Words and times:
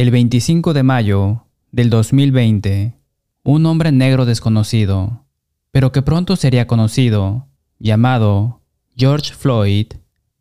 El 0.00 0.10
25 0.10 0.72
de 0.72 0.82
mayo 0.82 1.44
del 1.72 1.90
2020, 1.90 2.96
un 3.42 3.66
hombre 3.66 3.92
negro 3.92 4.24
desconocido, 4.24 5.26
pero 5.72 5.92
que 5.92 6.00
pronto 6.00 6.36
sería 6.36 6.66
conocido, 6.66 7.48
llamado 7.78 8.62
George 8.96 9.34
Floyd, 9.34 9.88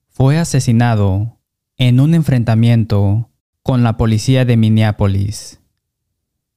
fue 0.08 0.38
asesinado 0.38 1.42
en 1.76 2.00
un 2.00 2.14
enfrentamiento 2.14 3.32
con 3.62 3.84
la 3.84 3.98
policía 3.98 4.46
de 4.46 4.56
Minneapolis. 4.56 5.60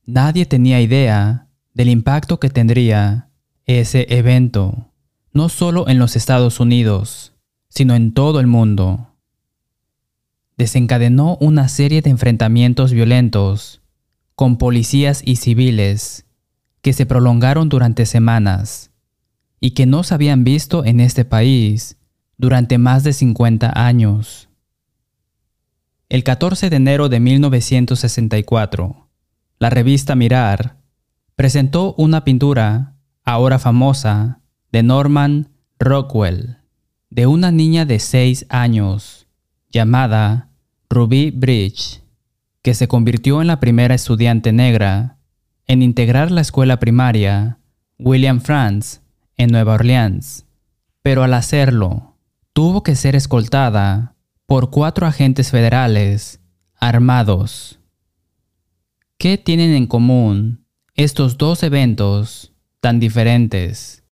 Nadie 0.07 0.47
tenía 0.47 0.81
idea 0.81 1.49
del 1.75 1.89
impacto 1.89 2.39
que 2.39 2.51
tendría 2.51 3.31
ese 3.67 4.07
evento, 4.17 4.93
no 5.33 5.49
solo 5.49 5.89
en 5.89 5.99
los 5.99 6.15
Estados 6.15 6.61
Unidos, 6.61 7.35
sino 7.69 7.97
en 7.97 8.15
todo 8.15 8.39
el 8.39 8.47
mundo. 8.47 9.12
Desencadenó 10.63 11.39
una 11.41 11.67
serie 11.67 12.03
de 12.03 12.11
enfrentamientos 12.11 12.93
violentos 12.93 13.81
con 14.37 14.59
policías 14.59 15.21
y 15.25 15.35
civiles 15.35 16.25
que 16.83 16.93
se 16.93 17.05
prolongaron 17.05 17.69
durante 17.69 18.07
semanas 18.07 18.93
y 19.59 19.73
que 19.73 19.87
no 19.87 20.05
se 20.05 20.15
habían 20.15 20.45
visto 20.45 20.85
en 20.85 21.01
este 21.01 21.25
país 21.25 21.97
durante 22.39 22.79
más 22.79 23.03
de 23.03 23.13
50 23.13 23.73
años. 23.75 24.51
El 26.09 26.23
14 26.23 26.71
de 26.71 26.77
enero 26.77 27.09
de 27.09 27.19
1964, 27.19 29.09
la 29.59 29.69
revista 29.69 30.15
Mirar 30.15 30.77
presentó 31.35 31.93
una 31.99 32.23
pintura, 32.23 32.95
ahora 33.25 33.59
famosa, 33.59 34.43
de 34.71 34.85
Norman 34.85 35.49
Rockwell, 35.81 36.59
de 37.11 37.27
una 37.27 37.51
niña 37.51 37.85
de 37.85 37.99
6 37.99 38.47
años, 38.49 39.27
llamada 39.69 40.51
Ruby 40.93 41.31
Bridge, 41.31 42.03
que 42.61 42.75
se 42.75 42.87
convirtió 42.87 43.41
en 43.41 43.47
la 43.47 43.61
primera 43.61 43.95
estudiante 43.95 44.53
negra 44.53 45.17
en 45.67 45.81
integrar 45.81 46.31
la 46.31 46.43
escuela 46.43 46.79
primaria 46.79 47.59
William 47.99 48.41
Franz 48.41 49.01
en 49.39 49.51
Nueva 49.51 49.75
Orleans, 49.75 50.45
pero 51.03 51.23
al 51.23 51.33
hacerlo, 51.33 52.17
tuvo 52.53 52.83
que 52.83 52.95
ser 52.95 53.17
escoltada 53.17 54.17
por 54.45 54.71
cuatro 54.71 55.07
agentes 55.07 55.51
federales 55.51 56.41
armados. 56.79 57.79
¿Qué 59.17 59.39
tienen 59.39 59.71
en 59.71 59.87
común 59.87 60.67
estos 60.95 61.39
dos 61.39 61.63
eventos 61.63 62.53
tan 62.81 63.01
diferentes 63.01 64.05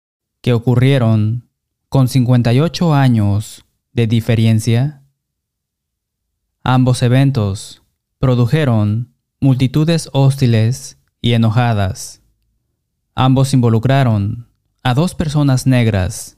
que 0.42 0.54
ocurrieron 0.54 1.50
con 1.90 2.08
58 2.08 2.94
años 2.94 3.66
de 3.92 4.08
diferencia? 4.08 4.99
Ambos 6.72 7.02
eventos 7.02 7.82
produjeron 8.20 9.16
multitudes 9.42 10.08
hostiles 10.14 11.00
y 11.20 11.34
enojadas. 11.34 12.22
Ambos 13.16 13.56
involucraron 13.56 14.48
a 14.84 14.94
dos 14.94 15.16
personas 15.16 15.66
negras. 15.66 16.38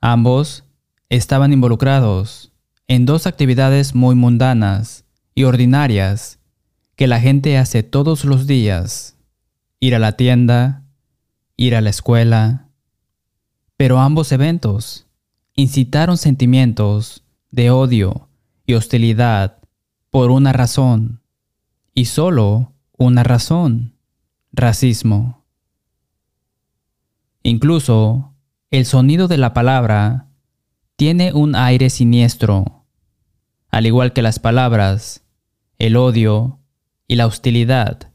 Ambos 0.00 0.62
estaban 1.08 1.52
involucrados 1.52 2.52
en 2.86 3.04
dos 3.04 3.26
actividades 3.26 3.96
muy 3.96 4.14
mundanas 4.14 5.04
y 5.34 5.42
ordinarias 5.42 6.38
que 6.94 7.08
la 7.08 7.18
gente 7.18 7.58
hace 7.58 7.82
todos 7.82 8.24
los 8.24 8.46
días. 8.46 9.16
Ir 9.80 9.96
a 9.96 9.98
la 9.98 10.12
tienda, 10.12 10.84
ir 11.56 11.74
a 11.74 11.80
la 11.80 11.90
escuela. 11.90 12.68
Pero 13.76 13.98
ambos 13.98 14.30
eventos 14.30 15.08
incitaron 15.56 16.16
sentimientos 16.16 17.24
de 17.50 17.72
odio 17.72 18.25
y 18.66 18.74
hostilidad 18.74 19.58
por 20.10 20.30
una 20.30 20.52
razón, 20.52 21.22
y 21.94 22.06
solo 22.06 22.74
una 22.98 23.22
razón, 23.22 23.94
racismo. 24.52 25.44
Incluso 27.42 28.34
el 28.70 28.86
sonido 28.86 29.28
de 29.28 29.36
la 29.36 29.54
palabra 29.54 30.28
tiene 30.96 31.32
un 31.32 31.54
aire 31.54 31.90
siniestro, 31.90 32.84
al 33.70 33.86
igual 33.86 34.12
que 34.12 34.22
las 34.22 34.38
palabras, 34.38 35.22
el 35.78 35.96
odio 35.96 36.58
y 37.06 37.16
la 37.16 37.26
hostilidad. 37.26 38.10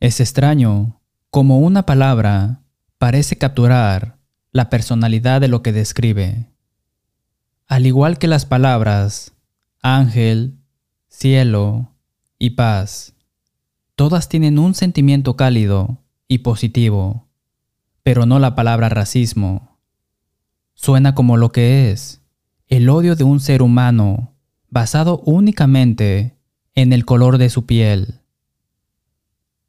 Es 0.00 0.20
extraño 0.20 1.00
como 1.30 1.58
una 1.58 1.84
palabra 1.84 2.62
parece 2.98 3.36
capturar 3.36 4.18
la 4.52 4.70
personalidad 4.70 5.40
de 5.40 5.48
lo 5.48 5.62
que 5.62 5.72
describe. 5.72 6.50
Al 7.66 7.86
igual 7.86 8.18
que 8.18 8.28
las 8.28 8.46
palabras 8.46 9.33
ángel, 9.84 10.58
cielo 11.06 11.92
y 12.38 12.50
paz, 12.50 13.14
todas 13.94 14.28
tienen 14.28 14.58
un 14.58 14.74
sentimiento 14.74 15.36
cálido 15.36 15.98
y 16.26 16.38
positivo 16.38 17.24
pero 18.04 18.26
no 18.26 18.38
la 18.38 18.54
palabra 18.54 18.88
racismo. 18.88 19.78
Suena 20.74 21.14
como 21.16 21.36
lo 21.36 21.50
que 21.50 21.90
es, 21.90 22.20
el 22.68 22.88
odio 22.88 23.16
de 23.16 23.24
un 23.24 23.40
ser 23.40 23.62
humano 23.62 24.34
basado 24.68 25.20
únicamente 25.24 26.36
en 26.74 26.92
el 26.92 27.04
color 27.04 27.38
de 27.38 27.48
su 27.48 27.64
piel. 27.64 28.20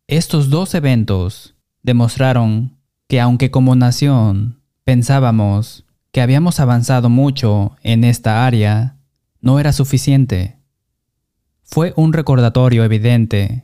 Estos 0.08 0.50
dos 0.50 0.76
eventos 0.76 1.56
demostraron 1.82 2.78
que 3.08 3.22
aunque 3.22 3.52
como 3.52 3.76
nación 3.76 4.59
pensábamos 4.84 5.86
que 6.12 6.22
habíamos 6.22 6.59
avanzado 6.59 7.09
mucho 7.09 7.76
en 7.84 8.03
esta 8.03 8.46
área, 8.46 8.97
no 9.45 9.59
era 9.59 9.72
suficiente. 9.72 10.57
Fue 11.61 11.94
un 11.95 12.13
recordatorio 12.13 12.83
evidente 12.83 13.63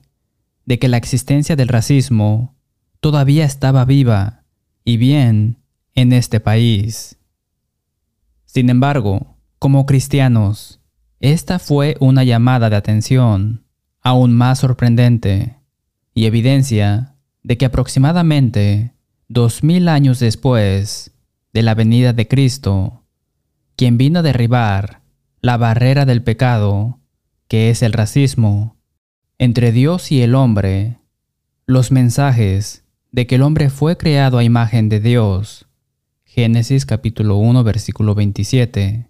de 0.66 0.78
que 0.78 0.88
la 0.88 0.98
existencia 0.98 1.56
del 1.56 1.70
racismo 1.70 2.56
todavía 3.00 3.46
estaba 3.46 3.84
viva 3.84 4.44
y 4.86 4.98
bien 4.98 5.58
en 5.96 6.14
este 6.14 6.40
país. 6.40 7.18
Sin 8.46 8.70
embargo, 8.70 9.38
como 9.58 9.88
cristianos, 9.88 10.80
esta 11.20 11.58
fue 11.58 11.98
una 12.00 12.24
llamada 12.24 12.70
de 12.70 12.76
atención 12.76 13.66
aún 14.04 14.34
más 14.34 14.60
sorprendente 14.60 15.58
y 16.14 16.26
evidencia 16.26 17.16
de 17.42 17.58
que 17.58 17.66
aproximadamente 17.66 18.94
dos 19.30 19.64
mil 19.64 19.88
años 19.88 20.20
después 20.20 21.12
de 21.54 21.64
la 21.64 21.74
venida 21.74 22.14
de 22.14 22.28
Cristo, 22.28 23.04
quien 23.76 23.98
vino 23.98 24.20
a 24.20 24.22
derribar 24.22 25.01
la 25.42 25.58
barrera 25.58 26.06
del 26.06 26.22
pecado, 26.22 27.00
que 27.48 27.72
es 27.72 27.82
el 27.82 27.94
racismo, 27.94 28.78
entre 29.40 29.72
Dios 29.72 30.12
y 30.12 30.22
el 30.22 30.36
hombre, 30.36 31.00
los 31.66 31.92
mensajes 31.92 32.84
de 33.12 33.26
que 33.26 33.36
el 33.36 33.42
hombre 33.42 33.72
fue 33.72 33.98
creado 33.98 34.38
a 34.38 34.44
imagen 34.44 34.88
de 34.88 35.00
Dios, 35.00 35.68
Génesis 36.26 36.86
capítulo 36.86 37.38
1 37.38 37.64
versículo 37.64 38.14
27, 38.14 39.10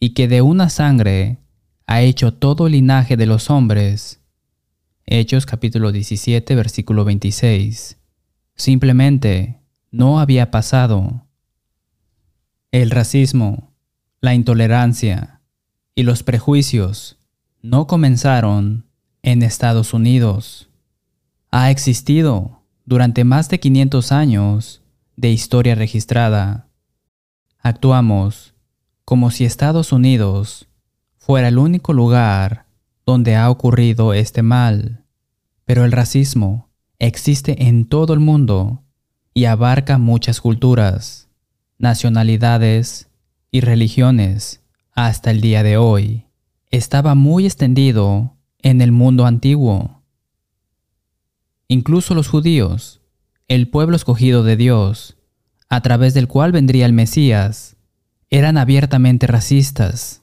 y 0.00 0.10
que 0.14 0.26
de 0.26 0.40
una 0.40 0.70
sangre 0.70 1.38
ha 1.86 2.00
hecho 2.00 2.32
todo 2.32 2.66
el 2.66 2.72
linaje 2.72 3.18
de 3.18 3.26
los 3.26 3.50
hombres, 3.50 4.20
Hechos 5.04 5.44
capítulo 5.44 5.92
17 5.92 6.54
versículo 6.54 7.04
26, 7.04 7.98
simplemente 8.54 9.60
no 9.90 10.18
había 10.18 10.50
pasado. 10.50 11.26
El 12.70 12.90
racismo, 12.90 13.74
la 14.22 14.32
intolerancia 14.32 15.41
y 15.94 16.04
los 16.04 16.22
prejuicios 16.22 17.18
no 17.60 17.86
comenzaron 17.86 18.86
en 19.22 19.42
Estados 19.42 19.94
Unidos. 19.94 20.68
Ha 21.50 21.70
existido 21.70 22.62
durante 22.84 23.24
más 23.24 23.48
de 23.48 23.60
500 23.60 24.12
años 24.12 24.82
de 25.16 25.30
historia 25.30 25.74
registrada, 25.74 26.66
actuamos 27.58 28.54
como 29.04 29.30
si 29.30 29.44
Estados 29.44 29.92
Unidos 29.92 30.66
fuera 31.18 31.48
el 31.48 31.58
único 31.58 31.92
lugar 31.92 32.66
donde 33.04 33.36
ha 33.36 33.50
ocurrido 33.50 34.14
este 34.14 34.42
mal. 34.42 35.04
Pero 35.64 35.84
el 35.84 35.92
racismo 35.92 36.68
existe 36.98 37.68
en 37.68 37.84
todo 37.84 38.14
el 38.14 38.20
mundo 38.20 38.82
y 39.34 39.44
abarca 39.44 39.98
muchas 39.98 40.40
culturas, 40.40 41.28
nacionalidades 41.78 43.08
y 43.50 43.60
religiones 43.60 44.61
hasta 44.92 45.30
el 45.30 45.40
día 45.40 45.62
de 45.62 45.76
hoy. 45.76 46.26
Estaba 46.70 47.14
muy 47.14 47.46
extendido 47.46 48.36
en 48.58 48.80
el 48.80 48.92
mundo 48.92 49.26
antiguo 49.26 50.02
Incluso 51.72 52.14
los 52.14 52.28
judíos, 52.28 53.00
el 53.48 53.66
pueblo 53.66 53.96
escogido 53.96 54.42
de 54.42 54.58
Dios, 54.58 55.16
a 55.70 55.80
través 55.80 56.12
del 56.12 56.28
cual 56.28 56.52
vendría 56.52 56.84
el 56.84 56.92
Mesías, 56.92 57.78
eran 58.28 58.58
abiertamente 58.58 59.26
racistas. 59.26 60.20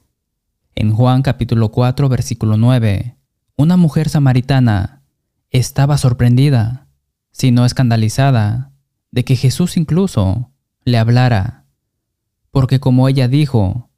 En 0.76 0.92
Juan 0.92 1.22
capítulo 1.22 1.72
4 1.72 2.08
versículo 2.08 2.56
9, 2.56 3.16
una 3.56 3.76
mujer 3.76 4.08
samaritana 4.08 5.02
estaba 5.50 5.98
sorprendida, 5.98 6.86
si 7.32 7.50
no 7.50 7.64
escandalizada, 7.64 8.70
de 9.10 9.24
que 9.24 9.34
Jesús 9.34 9.76
incluso 9.76 10.52
le 10.84 10.98
hablara, 10.98 11.64
porque 12.52 12.78
como 12.78 13.08
ella 13.08 13.26
dijo, 13.26 13.89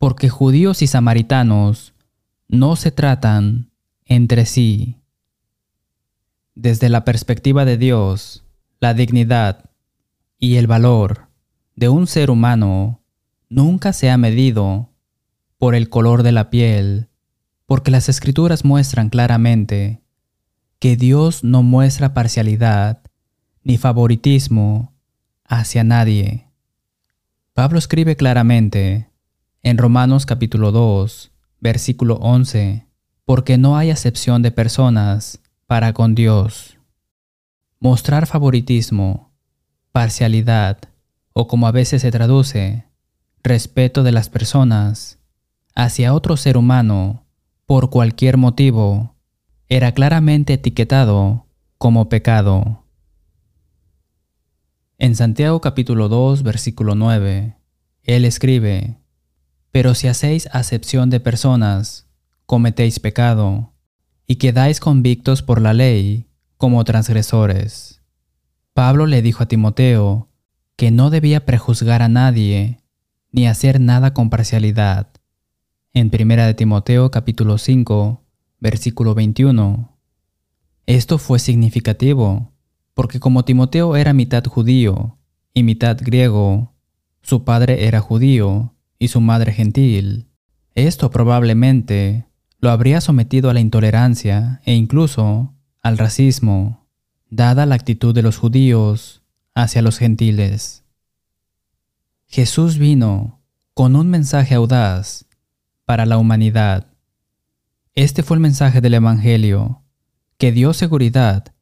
porque 0.00 0.30
judíos 0.30 0.80
y 0.80 0.86
samaritanos 0.86 1.92
no 2.48 2.74
se 2.74 2.90
tratan 2.90 3.70
entre 4.06 4.46
sí. 4.46 4.96
Desde 6.54 6.88
la 6.88 7.04
perspectiva 7.04 7.66
de 7.66 7.76
Dios, 7.76 8.42
la 8.80 8.94
dignidad 8.94 9.68
y 10.38 10.56
el 10.56 10.66
valor 10.66 11.28
de 11.76 11.90
un 11.90 12.06
ser 12.06 12.30
humano 12.30 13.02
nunca 13.50 13.92
se 13.92 14.08
ha 14.08 14.16
medido 14.16 14.88
por 15.58 15.74
el 15.74 15.90
color 15.90 16.22
de 16.22 16.32
la 16.32 16.48
piel, 16.48 17.10
porque 17.66 17.90
las 17.90 18.08
escrituras 18.08 18.64
muestran 18.64 19.10
claramente 19.10 20.00
que 20.78 20.96
Dios 20.96 21.44
no 21.44 21.62
muestra 21.62 22.14
parcialidad 22.14 23.02
ni 23.64 23.76
favoritismo 23.76 24.94
hacia 25.44 25.84
nadie. 25.84 26.46
Pablo 27.52 27.78
escribe 27.78 28.16
claramente 28.16 29.09
en 29.62 29.76
Romanos 29.76 30.24
capítulo 30.24 30.72
2, 30.72 31.32
versículo 31.60 32.14
11, 32.16 32.86
porque 33.26 33.58
no 33.58 33.76
hay 33.76 33.90
acepción 33.90 34.40
de 34.42 34.50
personas 34.50 35.40
para 35.66 35.92
con 35.92 36.14
Dios. 36.14 36.78
Mostrar 37.78 38.26
favoritismo, 38.26 39.32
parcialidad, 39.92 40.78
o 41.32 41.46
como 41.46 41.66
a 41.66 41.72
veces 41.72 42.02
se 42.02 42.10
traduce, 42.10 42.86
respeto 43.42 44.02
de 44.02 44.12
las 44.12 44.28
personas 44.30 45.18
hacia 45.74 46.14
otro 46.14 46.36
ser 46.36 46.56
humano 46.56 47.26
por 47.66 47.90
cualquier 47.90 48.36
motivo, 48.36 49.14
era 49.68 49.92
claramente 49.92 50.54
etiquetado 50.54 51.46
como 51.78 52.08
pecado. 52.08 52.84
En 54.98 55.14
Santiago 55.14 55.60
capítulo 55.60 56.08
2 56.08 56.42
versículo 56.42 56.94
9, 56.94 57.56
él 58.02 58.24
escribe, 58.24 59.00
Pero 59.72 59.94
si 59.94 60.08
hacéis 60.08 60.48
acepción 60.52 61.10
de 61.10 61.20
personas, 61.20 62.08
cometéis 62.46 62.98
pecado, 62.98 63.72
y 64.26 64.36
quedáis 64.36 64.80
convictos 64.80 65.42
por 65.42 65.60
la 65.60 65.74
ley 65.74 66.28
como 66.56 66.84
transgresores. 66.84 68.02
Pablo 68.74 69.06
le 69.06 69.22
dijo 69.22 69.42
a 69.42 69.46
Timoteo 69.46 70.28
que 70.76 70.90
no 70.90 71.10
debía 71.10 71.44
prejuzgar 71.44 72.02
a 72.02 72.08
nadie, 72.08 72.80
ni 73.32 73.46
hacer 73.46 73.80
nada 73.80 74.14
con 74.14 74.30
parcialidad. 74.30 75.08
En 75.92 76.10
1 76.12 76.46
de 76.46 76.54
Timoteo 76.54 77.10
capítulo 77.10 77.58
5, 77.58 78.24
versículo 78.60 79.14
21. 79.14 79.98
Esto 80.86 81.18
fue 81.18 81.38
significativo, 81.38 82.52
porque 82.94 83.20
como 83.20 83.44
Timoteo 83.44 83.96
era 83.96 84.12
mitad 84.12 84.44
judío 84.44 85.18
y 85.54 85.62
mitad 85.62 85.98
griego, 86.00 86.74
su 87.22 87.44
padre 87.44 87.86
era 87.86 88.00
judío 88.00 88.74
y 89.00 89.08
su 89.08 89.20
madre 89.20 89.52
gentil, 89.52 90.28
esto 90.76 91.10
probablemente 91.10 92.26
lo 92.60 92.70
habría 92.70 93.00
sometido 93.00 93.50
a 93.50 93.54
la 93.54 93.58
intolerancia 93.58 94.60
e 94.64 94.74
incluso 94.74 95.52
al 95.82 95.98
racismo, 95.98 96.86
dada 97.28 97.66
la 97.66 97.74
actitud 97.74 98.14
de 98.14 98.22
los 98.22 98.36
judíos 98.36 99.22
hacia 99.56 99.82
los 99.82 99.98
gentiles. 99.98 100.84
Jesús 102.28 102.78
vino 102.78 103.40
con 103.74 103.96
un 103.96 104.08
mensaje 104.08 104.54
audaz 104.54 105.24
para 105.84 106.06
la 106.06 106.16
humanidad 106.16 106.90
este 107.94 108.22
fue 108.22 108.36
el 108.36 108.40
mensaje 108.40 108.80
del 108.80 108.94
Evangelio, 108.94 109.82
que 110.38 110.52
dio 110.52 110.72
seguridad 110.72 111.52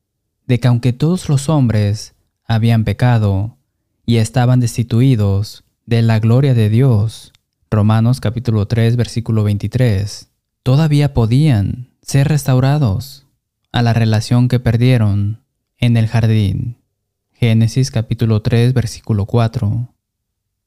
de 0.46 0.60
que 0.60 0.68
aunque 0.68 0.92
todos 0.92 1.28
los 1.28 1.48
hombres 1.48 2.14
habían 2.44 2.84
pecado 2.84 3.58
y 4.04 4.18
estaban 4.18 4.60
destituidos 4.60 5.64
de 5.88 6.02
la 6.02 6.20
gloria 6.20 6.52
de 6.52 6.68
Dios, 6.68 7.32
Romanos 7.70 8.20
capítulo 8.20 8.66
3 8.68 8.96
versículo 8.96 9.42
23, 9.44 10.28
todavía 10.62 11.14
podían 11.14 11.88
ser 12.02 12.28
restaurados 12.28 13.26
a 13.72 13.80
la 13.80 13.94
relación 13.94 14.48
que 14.48 14.60
perdieron 14.60 15.40
en 15.78 15.96
el 15.96 16.06
jardín. 16.06 16.76
Génesis 17.32 17.90
capítulo 17.90 18.42
3 18.42 18.74
versículo 18.74 19.24
4. 19.24 19.94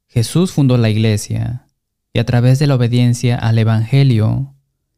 Jesús 0.08 0.54
fundó 0.54 0.76
la 0.80 0.90
iglesia 0.90 1.68
y 2.14 2.18
a 2.18 2.26
través 2.26 2.58
de 2.58 2.66
la 2.66 2.74
obediencia 2.74 3.38
al 3.38 3.60
Evangelio 3.60 4.56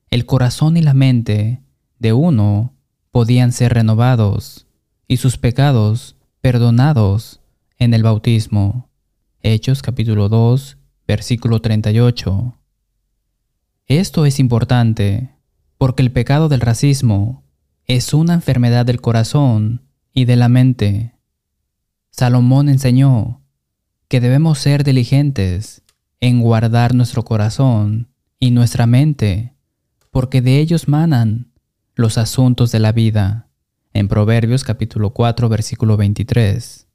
el 0.10 0.26
corazón 0.26 0.78
y 0.78 0.82
la 0.82 0.94
mente 0.94 1.64
de 2.00 2.14
uno 2.14 2.74
podían 3.12 3.52
ser 3.52 3.74
renovados 3.74 4.68
y 5.06 5.18
sus 5.18 5.38
pecados 5.38 6.16
perdonados 6.40 7.42
en 7.78 7.94
el 7.94 8.04
bautismo. 8.04 8.90
Hechos 9.46 9.82
capítulo 9.82 10.30
2, 10.30 10.78
versículo 11.06 11.60
38. 11.60 12.58
Esto 13.88 14.26
es 14.26 14.40
importante 14.40 15.36
porque 15.78 16.02
el 16.02 16.14
pecado 16.14 16.48
del 16.48 16.62
racismo 16.62 17.44
es 17.86 18.14
una 18.14 18.36
enfermedad 18.36 18.86
del 18.86 19.02
corazón 19.02 19.82
y 20.14 20.24
de 20.24 20.38
la 20.38 20.48
mente. 20.48 21.16
Salomón 22.10 22.70
enseñó 22.70 23.42
que 24.08 24.22
debemos 24.22 24.60
ser 24.60 24.86
diligentes 24.86 25.84
en 26.22 26.40
guardar 26.40 26.96
nuestro 26.96 27.26
corazón 27.26 28.08
y 28.40 28.52
nuestra 28.52 28.88
mente 28.88 29.58
porque 30.10 30.42
de 30.42 30.60
ellos 30.60 30.88
manan 30.88 31.52
los 31.96 32.18
asuntos 32.18 32.72
de 32.72 32.80
la 32.80 32.94
vida. 32.94 33.50
En 33.92 34.08
Proverbios 34.08 34.64
capítulo 34.64 35.10
4 35.10 35.50
versículo 35.50 35.98
23. 35.98 36.88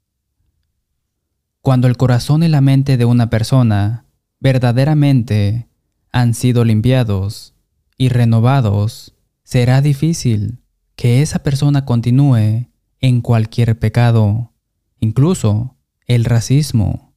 Cuando 1.61 1.87
el 1.87 1.97
corazón 1.97 2.43
y 2.43 2.47
la 2.47 2.61
mente 2.61 2.95
de 2.95 3.05
una 3.05 3.29
persona 3.29 4.05
verdaderamente 4.39 5.67
han 6.11 6.33
sido 6.33 6.63
limpiados 6.63 7.53
y 7.97 8.09
renovados, 8.09 9.13
será 9.43 9.81
difícil 9.81 10.59
que 10.95 11.21
esa 11.21 11.39
persona 11.39 11.85
continúe 11.85 12.69
en 13.01 13.21
cualquier 13.21 13.77
pecado, 13.77 14.53
incluso 14.99 15.75
el 16.05 16.25
racismo. 16.25 17.13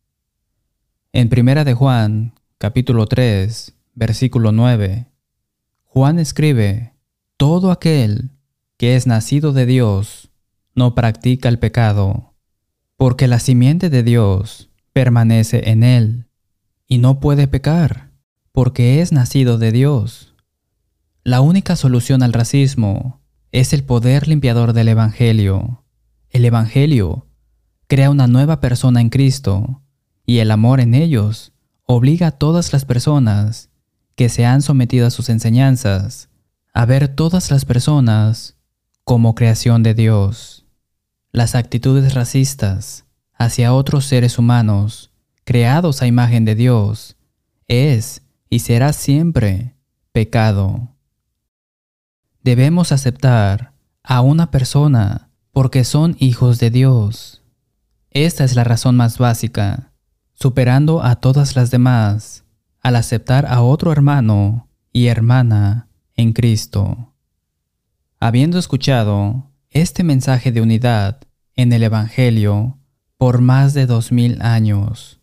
En 1.13 1.29
Primera 1.29 1.65
de 1.65 1.75
Juan, 1.75 2.35
capítulo 2.59 3.07
3, 3.07 3.75
versículo 3.95 4.51
9, 4.51 5.07
Juan 5.85 6.19
escribe, 6.19 6.95
Todo 7.37 7.71
aquel 7.71 8.31
que 8.77 8.97
es 8.97 9.07
nacido 9.07 9.53
de 9.53 9.67
Dios 9.67 10.31
no 10.75 10.95
practica 10.95 11.49
el 11.49 11.59
pecado, 11.59 12.32
porque 13.03 13.27
la 13.27 13.41
simiente 13.41 13.91
de 13.91 14.05
Dios 14.05 14.71
permanece 14.93 15.71
en 15.71 15.83
él, 15.83 16.29
y 16.87 16.99
no 16.99 17.19
puede 17.19 17.49
pecar, 17.49 18.13
porque 18.53 19.01
es 19.01 19.11
nacido 19.11 19.59
de 19.59 19.73
Dios. 19.73 20.37
La 21.25 21.41
única 21.41 21.75
solución 21.75 22.23
al 22.23 22.33
racismo 22.33 23.21
es 23.51 23.73
el 23.73 23.83
poder 23.83 24.29
limpiador 24.29 24.73
del 24.73 24.87
Evangelio. 24.87 25.83
El 26.31 26.45
Evangelio 26.45 27.27
crea 27.89 28.09
una 28.09 28.29
nueva 28.29 28.61
persona 28.61 29.01
en 29.01 29.09
Cristo, 29.09 29.83
y 30.25 30.39
el 30.39 30.53
amor 30.53 30.79
en 30.79 30.95
ellos 30.95 31.53
obliga 31.87 32.29
a 32.29 32.31
todas 32.39 32.73
las 32.73 32.85
personas 32.85 33.69
que 34.15 34.29
se 34.29 34.47
han 34.47 34.63
sometido 34.63 35.09
a 35.09 35.11
sus 35.11 35.29
enseñanzas, 35.29 36.29
a 36.73 36.87
ver 36.87 37.09
todas 37.09 37.51
las 37.51 37.65
personas 37.65 38.55
como 39.03 39.35
creación 39.35 39.83
de 39.83 39.95
Dios. 39.95 40.63
Las 41.35 41.55
actitudes 41.55 42.13
racistas 42.13 43.02
hacia 43.45 43.75
otros 43.75 44.05
seres 44.05 44.39
humanos 44.39 45.11
creados 45.45 46.03
a 46.03 46.07
imagen 46.07 46.45
de 46.45 46.55
Dios 46.55 47.17
es 47.67 48.23
y 48.49 48.61
será 48.61 48.93
siempre 48.93 49.75
pecado. 50.13 50.95
Debemos 52.43 52.93
aceptar 52.93 53.73
a 54.03 54.21
una 54.21 54.51
persona 54.51 55.31
porque 55.53 55.85
son 55.85 56.17
hijos 56.19 56.59
de 56.59 56.71
Dios. 56.71 57.43
Esta 58.11 58.45
es 58.45 58.55
la 58.55 58.65
razón 58.65 58.97
más 58.97 59.19
básica, 59.19 59.93
superando 60.35 61.03
a 61.03 61.17
todas 61.17 61.57
las 61.57 61.71
demás 61.71 62.45
al 62.81 62.97
aceptar 62.97 63.47
a 63.47 63.63
otro 63.63 63.93
hermano 63.93 64.69
y 64.93 65.07
hermana 65.07 65.89
en 66.15 66.33
Cristo. 66.33 67.13
Habiendo 68.21 68.59
escuchado 68.59 69.51
este 69.71 70.05
mensaje 70.05 70.53
de 70.53 70.61
unidad 70.61 71.21
en 71.55 71.73
el 71.73 71.83
Evangelio 71.83 72.79
por 73.23 73.41
más 73.41 73.73
de 73.73 73.87
dos 73.87 74.11
mil 74.11 74.43
años, 74.43 75.21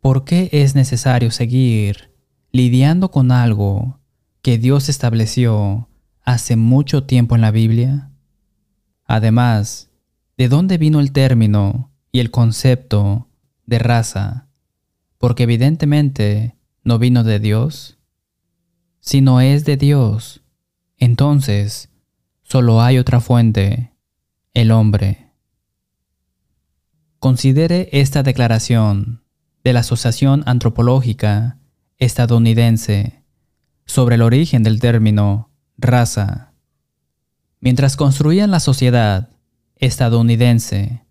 ¿por 0.00 0.24
qué 0.24 0.48
es 0.52 0.76
necesario 0.76 1.32
seguir 1.32 2.12
lidiando 2.52 3.10
con 3.10 3.32
algo 3.32 3.98
que 4.42 4.58
Dios 4.58 4.88
estableció 4.88 5.88
hace 6.22 6.54
mucho 6.54 7.02
tiempo 7.02 7.34
en 7.34 7.40
la 7.40 7.50
Biblia? 7.50 8.12
Además, 9.06 9.90
¿de 10.38 10.48
dónde 10.48 10.78
vino 10.78 11.00
el 11.00 11.10
término 11.10 11.90
y 12.12 12.20
el 12.20 12.30
concepto 12.30 13.26
de 13.66 13.80
raza? 13.80 14.46
Porque 15.18 15.42
evidentemente 15.42 16.54
no 16.84 17.00
vino 17.00 17.24
de 17.24 17.40
Dios? 17.40 17.98
Si 19.00 19.20
no 19.20 19.40
es 19.40 19.64
de 19.64 19.76
Dios, 19.76 20.42
entonces 20.96 21.88
solo 22.44 22.80
hay 22.80 22.98
otra 22.98 23.18
fuente, 23.20 23.90
el 24.54 24.70
hombre. 24.70 25.31
Considere 27.22 27.88
esta 27.92 28.24
declaración 28.24 29.22
de 29.62 29.72
la 29.72 29.78
Asociación 29.78 30.42
Antropológica 30.44 31.56
Estadounidense 31.98 33.22
sobre 33.86 34.16
el 34.16 34.22
origen 34.22 34.64
del 34.64 34.80
término 34.80 35.48
raza. 35.78 36.52
Mientras 37.60 37.94
construían 37.94 38.50
la 38.50 38.58
sociedad 38.58 39.30
estadounidense, 39.76 41.04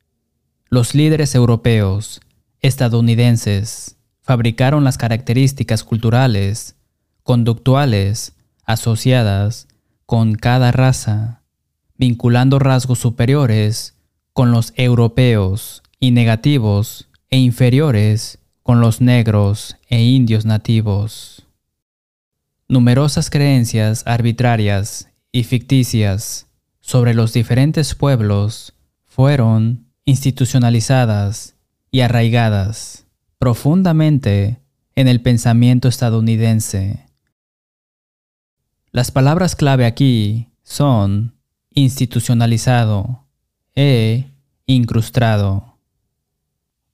los 0.68 0.96
líderes 0.96 1.34
europeos 1.34 2.20
estadounidenses 2.60 3.96
fabricaron 4.22 4.84
las 4.84 4.98
características 4.98 5.86
culturales, 5.86 6.76
conductuales, 7.24 8.36
asociadas 8.66 9.70
con 10.06 10.36
cada 10.36 10.74
raza, 10.74 11.44
vinculando 11.96 12.60
rasgos 12.60 13.00
superiores 13.00 13.96
con 14.34 14.52
los 14.52 14.74
europeos 14.76 15.81
y 16.02 16.12
negativos 16.12 17.08
e 17.30 17.38
inferiores 17.38 18.40
con 18.64 18.82
los 18.82 19.00
negros 19.00 19.78
e 19.88 20.02
indios 20.04 20.46
nativos. 20.46 21.46
Numerosas 22.68 23.30
creencias 23.30 24.04
arbitrarias 24.06 25.10
y 25.32 25.44
ficticias 25.44 26.48
sobre 26.82 27.14
los 27.14 27.32
diferentes 27.32 27.96
pueblos 27.96 28.74
fueron 29.06 29.86
institucionalizadas 30.04 31.56
y 31.92 32.02
arraigadas 32.02 33.06
profundamente 33.38 34.60
en 34.96 35.08
el 35.08 35.22
pensamiento 35.22 35.88
estadounidense. 35.88 37.06
Las 38.92 39.12
palabras 39.12 39.56
clave 39.56 39.86
aquí 39.86 40.48
son 40.64 41.36
institucionalizado 41.74 43.26
e 43.76 44.26
incrustado. 44.66 45.71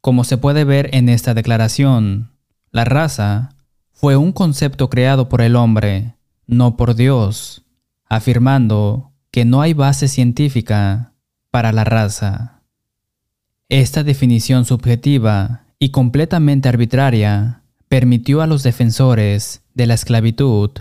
Como 0.01 0.23
se 0.23 0.37
puede 0.37 0.63
ver 0.63 0.89
en 0.93 1.09
esta 1.09 1.33
declaración, 1.33 2.31
la 2.71 2.85
raza 2.85 3.49
fue 3.91 4.15
un 4.15 4.31
concepto 4.31 4.89
creado 4.89 5.27
por 5.29 5.41
el 5.41 5.55
hombre, 5.55 6.15
no 6.45 6.77
por 6.77 6.95
Dios, 6.95 7.63
afirmando 8.07 9.11
que 9.31 9.45
no 9.45 9.61
hay 9.61 9.73
base 9.73 10.07
científica 10.07 11.13
para 11.51 11.71
la 11.71 11.83
raza. 11.83 12.61
Esta 13.69 14.03
definición 14.03 14.65
subjetiva 14.65 15.63
y 15.79 15.89
completamente 15.89 16.69
arbitraria 16.69 17.63
permitió 17.89 18.41
a 18.41 18.47
los 18.47 18.63
defensores 18.63 19.61
de 19.73 19.87
la 19.87 19.93
esclavitud 19.93 20.71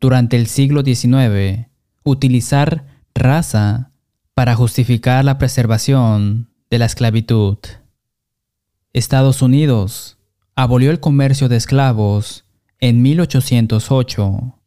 durante 0.00 0.36
el 0.36 0.46
siglo 0.46 0.82
XIX 0.82 1.66
utilizar 2.04 2.84
raza 3.14 3.90
para 4.34 4.54
justificar 4.54 5.24
la 5.24 5.38
preservación 5.38 6.48
de 6.70 6.78
la 6.78 6.86
esclavitud. 6.86 7.58
Estados 8.96 9.42
Unidos 9.42 10.16
abolió 10.54 10.90
el 10.90 11.00
comercio 11.00 11.50
de 11.50 11.56
esclavos 11.56 12.46
en 12.80 13.02
1808. 13.02 14.58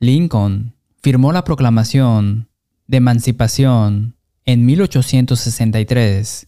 Lincoln 0.00 0.74
firmó 1.02 1.32
la 1.32 1.42
Proclamación 1.42 2.50
de 2.88 2.98
Emancipación 2.98 4.16
en 4.44 4.66
1863, 4.66 6.46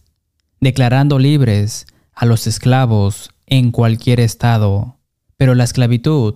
declarando 0.59 1.17
libres 1.17 1.87
a 2.13 2.27
los 2.27 2.45
esclavos 2.45 3.31
en 3.47 3.71
cualquier 3.71 4.19
estado, 4.19 4.99
pero 5.37 5.55
la 5.55 5.63
esclavitud 5.63 6.35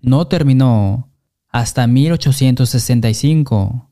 no 0.00 0.28
terminó 0.28 1.10
hasta 1.50 1.86
1865, 1.86 3.90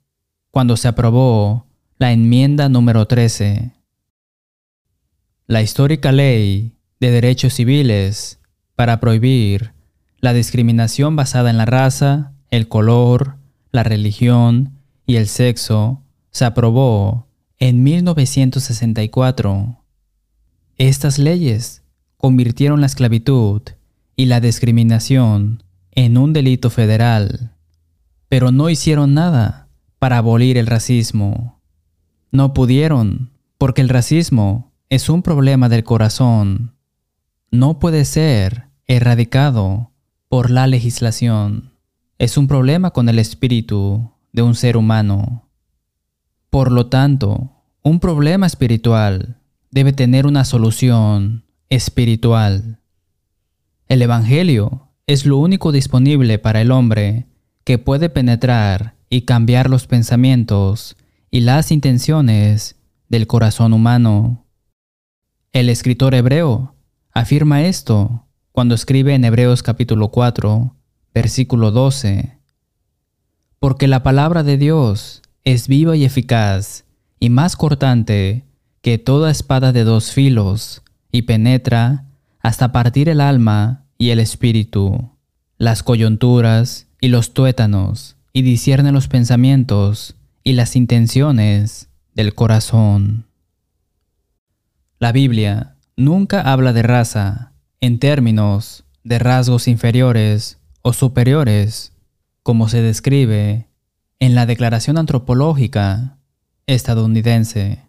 cuando 0.50 0.78
se 0.78 0.88
aprobó 0.88 1.66
la 1.98 2.12
enmienda 2.12 2.70
número 2.70 3.06
13. 3.06 3.76
La 5.48 5.62
histórica 5.62 6.10
ley 6.10 6.72
de 6.98 7.12
derechos 7.12 7.54
civiles 7.54 8.40
para 8.74 8.98
prohibir 8.98 9.74
la 10.18 10.32
discriminación 10.32 11.14
basada 11.14 11.50
en 11.50 11.56
la 11.56 11.66
raza, 11.66 12.32
el 12.50 12.66
color, 12.66 13.36
la 13.70 13.84
religión 13.84 14.80
y 15.06 15.14
el 15.14 15.28
sexo 15.28 16.02
se 16.32 16.46
aprobó 16.46 17.28
en 17.60 17.84
1964. 17.84 19.84
Estas 20.78 21.20
leyes 21.20 21.84
convirtieron 22.16 22.80
la 22.80 22.86
esclavitud 22.86 23.62
y 24.16 24.26
la 24.26 24.40
discriminación 24.40 25.62
en 25.92 26.18
un 26.18 26.32
delito 26.32 26.70
federal, 26.70 27.52
pero 28.28 28.50
no 28.50 28.68
hicieron 28.68 29.14
nada 29.14 29.68
para 30.00 30.18
abolir 30.18 30.58
el 30.58 30.66
racismo. 30.66 31.60
No 32.32 32.52
pudieron, 32.52 33.30
porque 33.58 33.80
el 33.80 33.88
racismo 33.88 34.72
es 34.88 35.08
un 35.08 35.22
problema 35.22 35.68
del 35.68 35.84
corazón. 35.84 36.76
No 37.50 37.78
puede 37.78 38.04
ser 38.04 38.68
erradicado 38.86 39.90
por 40.28 40.50
la 40.50 40.66
legislación. 40.66 41.72
Es 42.18 42.36
un 42.36 42.46
problema 42.46 42.92
con 42.92 43.08
el 43.08 43.18
espíritu 43.18 44.12
de 44.32 44.42
un 44.42 44.54
ser 44.54 44.76
humano. 44.76 45.48
Por 46.50 46.70
lo 46.70 46.86
tanto, 46.86 47.50
un 47.82 48.00
problema 48.00 48.46
espiritual 48.46 49.40
debe 49.70 49.92
tener 49.92 50.26
una 50.26 50.44
solución 50.44 51.44
espiritual. 51.68 52.78
El 53.88 54.02
Evangelio 54.02 54.88
es 55.06 55.26
lo 55.26 55.38
único 55.38 55.72
disponible 55.72 56.38
para 56.38 56.60
el 56.60 56.70
hombre 56.70 57.26
que 57.64 57.78
puede 57.78 58.08
penetrar 58.08 58.94
y 59.10 59.22
cambiar 59.22 59.68
los 59.68 59.86
pensamientos 59.86 60.96
y 61.30 61.40
las 61.40 61.72
intenciones 61.72 62.76
del 63.08 63.26
corazón 63.26 63.72
humano. 63.72 64.45
El 65.56 65.70
escritor 65.70 66.14
hebreo 66.14 66.74
afirma 67.14 67.62
esto 67.62 68.26
cuando 68.52 68.74
escribe 68.74 69.14
en 69.14 69.24
Hebreos 69.24 69.62
capítulo 69.62 70.08
4, 70.08 70.76
versículo 71.14 71.70
12. 71.70 72.36
Porque 73.58 73.86
la 73.88 74.02
palabra 74.02 74.42
de 74.42 74.58
Dios 74.58 75.22
es 75.44 75.66
viva 75.66 75.96
y 75.96 76.04
eficaz 76.04 76.84
y 77.18 77.30
más 77.30 77.56
cortante 77.56 78.44
que 78.82 78.98
toda 78.98 79.30
espada 79.30 79.72
de 79.72 79.84
dos 79.84 80.12
filos 80.12 80.82
y 81.10 81.22
penetra 81.22 82.04
hasta 82.40 82.70
partir 82.70 83.08
el 83.08 83.22
alma 83.22 83.86
y 83.96 84.10
el 84.10 84.20
espíritu, 84.20 85.08
las 85.56 85.82
coyunturas 85.82 86.86
y 87.00 87.08
los 87.08 87.32
tuétanos, 87.32 88.16
y 88.34 88.42
discierne 88.42 88.92
los 88.92 89.08
pensamientos 89.08 90.16
y 90.44 90.52
las 90.52 90.76
intenciones 90.76 91.88
del 92.14 92.34
corazón. 92.34 93.24
La 94.98 95.12
Biblia 95.12 95.76
nunca 95.96 96.40
habla 96.40 96.72
de 96.72 96.82
raza 96.82 97.52
en 97.80 97.98
términos 97.98 98.84
de 99.04 99.18
rasgos 99.18 99.68
inferiores 99.68 100.58
o 100.80 100.94
superiores, 100.94 101.92
como 102.42 102.70
se 102.70 102.80
describe 102.80 103.68
en 104.20 104.34
la 104.34 104.46
Declaración 104.46 104.96
Antropológica 104.96 106.16
estadounidense. 106.66 107.82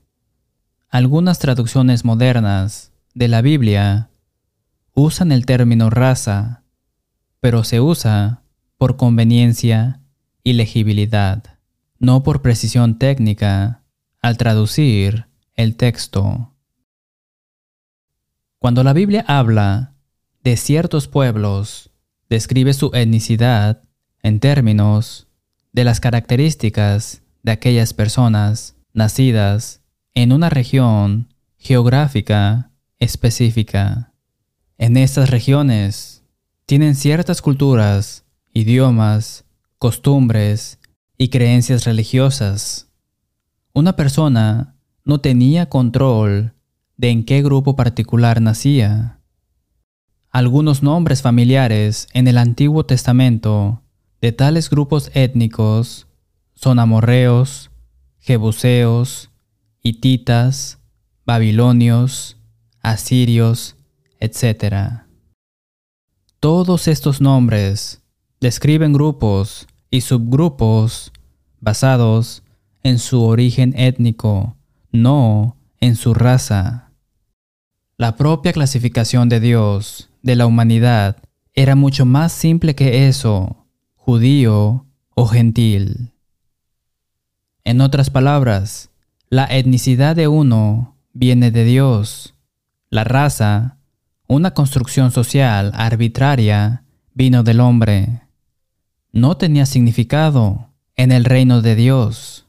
Algunas 0.89 1.39
traducciones 1.39 2.03
modernas 2.03 2.91
de 3.13 3.29
la 3.29 3.41
Biblia 3.41 4.09
usan 4.93 5.31
el 5.31 5.45
término 5.45 5.89
raza, 5.89 6.63
pero 7.39 7.63
se 7.63 7.79
usa 7.79 8.41
por 8.77 8.97
conveniencia 8.97 10.01
y 10.43 10.53
legibilidad, 10.53 11.41
no 11.99 12.23
por 12.23 12.41
precisión 12.41 12.99
técnica 12.99 13.83
al 14.21 14.35
traducir 14.35 15.27
el 15.55 15.77
texto. 15.77 16.51
Cuando 18.59 18.83
la 18.83 18.93
Biblia 18.93 19.23
habla 19.27 19.93
de 20.43 20.57
ciertos 20.57 21.07
pueblos, 21.07 21.91
describe 22.27 22.73
su 22.73 22.89
etnicidad 22.93 23.83
en 24.23 24.39
términos 24.39 25.27
de 25.73 25.83
las 25.83 25.99
características 25.99 27.21
de 27.43 27.51
aquellas 27.51 27.93
personas 27.93 28.75
nacidas 28.93 29.81
en 30.15 30.31
una 30.31 30.49
región 30.49 31.33
geográfica 31.57 32.71
específica. 32.97 34.13
En 34.79 34.97
estas 34.97 35.29
regiones 35.29 36.23
tienen 36.65 36.95
ciertas 36.95 37.43
culturas, 37.43 38.25
idiomas, 38.53 39.45
costumbres 39.77 40.79
y 41.15 41.29
creencias 41.29 41.85
religiosas. 41.85 42.89
Una 43.73 43.95
persona 43.95 44.75
no 45.05 45.21
tenía 45.21 45.69
control 45.69 46.53
de 46.97 47.09
en 47.09 47.23
qué 47.23 47.41
grupo 47.41 47.75
particular 47.75 48.41
nacía. 48.41 49.19
Algunos 50.31 50.83
nombres 50.83 51.21
familiares 51.21 52.07
en 52.13 52.27
el 52.27 52.37
Antiguo 52.37 52.85
Testamento 52.85 53.81
de 54.21 54.31
tales 54.31 54.69
grupos 54.69 55.11
étnicos 55.13 56.07
son 56.55 56.79
amorreos, 56.79 57.71
jebuseos, 58.19 59.29
hititas, 59.81 60.79
babilonios, 61.25 62.37
asirios, 62.81 63.75
etc. 64.19 65.03
Todos 66.39 66.87
estos 66.87 67.21
nombres 67.21 68.01
describen 68.41 68.93
grupos 68.93 69.67
y 69.89 70.01
subgrupos 70.01 71.11
basados 71.59 72.43
en 72.83 72.99
su 72.99 73.23
origen 73.23 73.73
étnico, 73.77 74.55
no 74.91 75.57
en 75.79 75.95
su 75.95 76.13
raza. 76.13 76.86
La 77.99 78.15
propia 78.15 78.53
clasificación 78.53 79.27
de 79.27 79.39
Dios 79.39 80.11
de 80.21 80.35
la 80.35 80.45
humanidad 80.45 81.17
era 81.55 81.75
mucho 81.75 82.05
más 82.05 82.31
simple 82.31 82.75
que 82.75 83.07
eso, 83.07 83.65
judío 83.95 84.85
o 85.15 85.25
gentil. 85.25 86.11
En 87.63 87.81
otras 87.81 88.11
palabras, 88.11 88.91
la 89.29 89.45
etnicidad 89.45 90.15
de 90.15 90.27
uno 90.27 90.95
viene 91.13 91.49
de 91.49 91.63
Dios. 91.63 92.35
La 92.91 93.03
raza, 93.03 93.77
una 94.27 94.53
construcción 94.53 95.09
social 95.09 95.71
arbitraria, 95.73 96.83
vino 97.15 97.41
del 97.41 97.59
hombre. 97.59 98.21
No 99.11 99.37
tenía 99.37 99.65
significado 99.65 100.69
en 100.95 101.11
el 101.11 101.25
reino 101.25 101.63
de 101.63 101.75
Dios. 101.75 102.45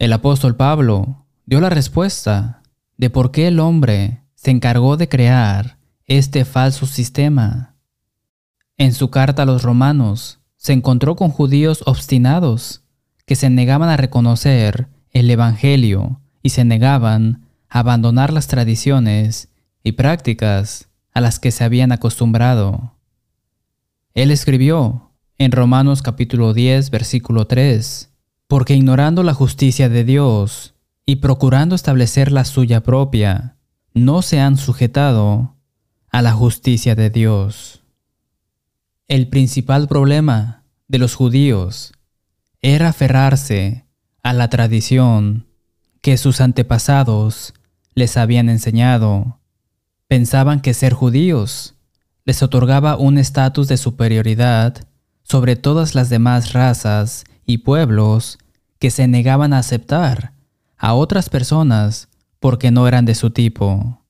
El 0.00 0.12
apóstol 0.12 0.56
Pablo 0.56 1.24
dio 1.46 1.60
la 1.60 1.70
respuesta 1.70 2.58
de 2.98 3.08
por 3.08 3.30
qué 3.30 3.46
el 3.46 3.60
hombre 3.60 4.24
se 4.34 4.50
encargó 4.50 4.96
de 4.96 5.08
crear 5.08 5.78
este 6.04 6.44
falso 6.44 6.84
sistema. 6.84 7.76
En 8.76 8.92
su 8.92 9.10
carta 9.10 9.42
a 9.42 9.46
los 9.46 9.62
romanos 9.62 10.40
se 10.56 10.72
encontró 10.72 11.16
con 11.16 11.30
judíos 11.30 11.82
obstinados 11.86 12.82
que 13.24 13.36
se 13.36 13.50
negaban 13.50 13.88
a 13.88 13.96
reconocer 13.96 14.88
el 15.12 15.30
Evangelio 15.30 16.20
y 16.42 16.50
se 16.50 16.64
negaban 16.64 17.46
a 17.68 17.80
abandonar 17.80 18.32
las 18.32 18.48
tradiciones 18.48 19.48
y 19.82 19.92
prácticas 19.92 20.88
a 21.12 21.20
las 21.20 21.38
que 21.38 21.50
se 21.50 21.64
habían 21.64 21.92
acostumbrado. 21.92 22.94
Él 24.14 24.30
escribió 24.30 25.12
en 25.38 25.52
Romanos 25.52 26.02
capítulo 26.02 26.52
10 26.52 26.90
versículo 26.90 27.46
3, 27.46 28.10
porque 28.48 28.74
ignorando 28.74 29.22
la 29.22 29.34
justicia 29.34 29.88
de 29.88 30.04
Dios 30.04 30.74
y 31.08 31.16
procurando 31.16 31.74
establecer 31.74 32.32
la 32.32 32.44
suya 32.44 32.82
propia, 32.82 33.56
no 33.94 34.20
se 34.20 34.40
han 34.40 34.58
sujetado 34.58 35.56
a 36.10 36.20
la 36.20 36.32
justicia 36.32 36.94
de 36.94 37.08
Dios. 37.08 37.82
El 39.06 39.28
principal 39.28 39.88
problema 39.88 40.64
de 40.86 40.98
los 40.98 41.14
judíos 41.14 41.94
era 42.60 42.90
aferrarse 42.90 43.86
a 44.22 44.34
la 44.34 44.50
tradición 44.50 45.46
que 46.02 46.18
sus 46.18 46.42
antepasados 46.42 47.54
les 47.94 48.18
habían 48.18 48.50
enseñado. 48.50 49.40
Pensaban 50.08 50.60
que 50.60 50.74
ser 50.74 50.92
judíos 50.92 51.74
les 52.26 52.42
otorgaba 52.42 52.98
un 52.98 53.16
estatus 53.16 53.66
de 53.66 53.78
superioridad 53.78 54.86
sobre 55.22 55.56
todas 55.56 55.94
las 55.94 56.10
demás 56.10 56.52
razas 56.52 57.24
y 57.46 57.58
pueblos 57.58 58.36
que 58.78 58.90
se 58.90 59.08
negaban 59.08 59.54
a 59.54 59.60
aceptar 59.60 60.36
a 60.78 60.94
otras 60.94 61.28
personas 61.28 62.08
porque 62.40 62.70
no 62.70 62.86
eran 62.88 63.04
de 63.04 63.14
su 63.14 63.30
tipo. 63.30 64.04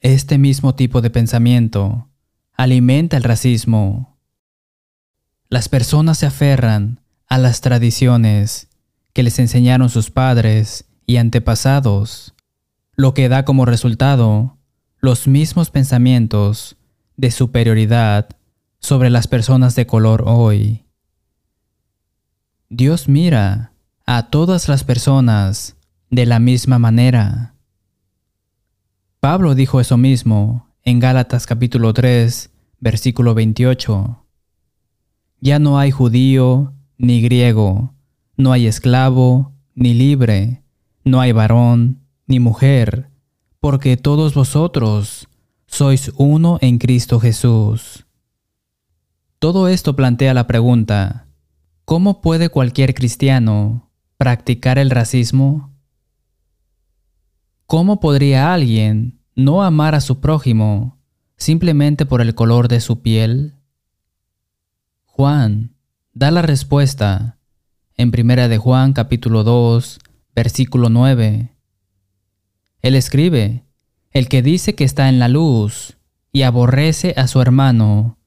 Este 0.00 0.38
mismo 0.38 0.74
tipo 0.74 1.00
de 1.00 1.10
pensamiento 1.10 2.08
alimenta 2.54 3.16
el 3.16 3.24
racismo. 3.24 4.18
Las 5.48 5.68
personas 5.68 6.18
se 6.18 6.26
aferran 6.26 7.00
a 7.28 7.38
las 7.38 7.60
tradiciones 7.60 8.68
que 9.12 9.22
les 9.22 9.38
enseñaron 9.38 9.88
sus 9.88 10.10
padres 10.10 10.84
y 11.06 11.16
antepasados, 11.16 12.34
lo 12.94 13.14
que 13.14 13.28
da 13.28 13.44
como 13.44 13.64
resultado 13.64 14.58
los 15.00 15.28
mismos 15.28 15.70
pensamientos 15.70 16.76
de 17.16 17.30
superioridad 17.30 18.28
sobre 18.80 19.10
las 19.10 19.26
personas 19.26 19.74
de 19.74 19.86
color 19.86 20.24
hoy. 20.26 20.84
Dios 22.68 23.08
mira 23.08 23.67
a 24.10 24.30
todas 24.30 24.70
las 24.70 24.84
personas 24.84 25.76
de 26.08 26.24
la 26.24 26.38
misma 26.38 26.78
manera. 26.78 27.54
Pablo 29.20 29.54
dijo 29.54 29.82
eso 29.82 29.98
mismo 29.98 30.66
en 30.82 30.98
Gálatas 30.98 31.44
capítulo 31.44 31.92
3, 31.92 32.50
versículo 32.80 33.34
28. 33.34 34.24
Ya 35.40 35.58
no 35.58 35.78
hay 35.78 35.90
judío 35.90 36.72
ni 36.96 37.20
griego, 37.20 37.92
no 38.38 38.52
hay 38.52 38.66
esclavo 38.66 39.52
ni 39.74 39.92
libre, 39.92 40.62
no 41.04 41.20
hay 41.20 41.32
varón 41.32 42.00
ni 42.26 42.40
mujer, 42.40 43.10
porque 43.60 43.98
todos 43.98 44.32
vosotros 44.32 45.28
sois 45.66 46.12
uno 46.16 46.56
en 46.62 46.78
Cristo 46.78 47.20
Jesús. 47.20 48.06
Todo 49.38 49.68
esto 49.68 49.94
plantea 49.96 50.32
la 50.32 50.46
pregunta, 50.46 51.26
¿cómo 51.84 52.22
puede 52.22 52.48
cualquier 52.48 52.94
cristiano 52.94 53.84
practicar 54.18 54.78
el 54.78 54.90
racismo? 54.90 55.72
¿Cómo 57.66 58.00
podría 58.00 58.52
alguien 58.52 59.20
no 59.36 59.62
amar 59.62 59.94
a 59.94 60.00
su 60.00 60.20
prójimo 60.20 60.98
simplemente 61.36 62.04
por 62.04 62.20
el 62.20 62.34
color 62.34 62.66
de 62.66 62.80
su 62.80 63.00
piel? 63.00 63.54
Juan 65.04 65.76
da 66.12 66.32
la 66.32 66.42
respuesta 66.42 67.38
en 67.96 68.10
Primera 68.10 68.48
de 68.48 68.58
Juan 68.58 68.92
capítulo 68.92 69.44
2, 69.44 70.00
versículo 70.34 70.88
9. 70.88 71.54
Él 72.82 72.94
escribe, 72.96 73.64
el 74.10 74.28
que 74.28 74.42
dice 74.42 74.74
que 74.74 74.84
está 74.84 75.08
en 75.08 75.20
la 75.20 75.28
luz 75.28 75.96
y 76.32 76.42
aborrece 76.42 77.14
a 77.16 77.28
su 77.28 77.40
hermano, 77.40 78.18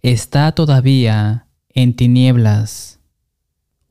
está 0.00 0.52
todavía 0.52 1.48
en 1.70 1.96
tinieblas. 1.96 2.99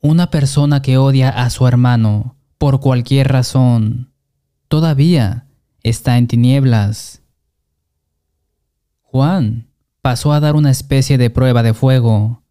Una 0.01 0.29
persona 0.29 0.81
que 0.81 0.97
odia 0.97 1.29
a 1.29 1.49
su 1.49 1.67
hermano 1.67 2.37
por 2.57 2.79
cualquier 2.79 3.27
razón, 3.27 4.13
todavía 4.69 5.47
está 5.83 6.17
en 6.17 6.27
tinieblas. 6.27 7.21
Juan 9.01 9.67
pasó 10.01 10.31
a 10.31 10.39
dar 10.39 10.55
una 10.55 10.71
especie 10.71 11.17
de 11.17 11.29
prueba 11.29 11.63
de 11.63 11.73
fuego 11.73 12.43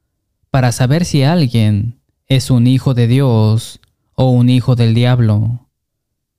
para 0.51 0.73
saber 0.73 1.07
si 1.07 1.23
alguien 1.23 2.01
es 2.27 2.51
un 2.51 2.67
hijo 2.67 2.93
de 2.93 3.07
Dios 3.07 3.81
o 4.15 4.31
un 4.31 4.51
hijo 4.51 4.77
del 4.77 4.95
diablo. 4.95 5.69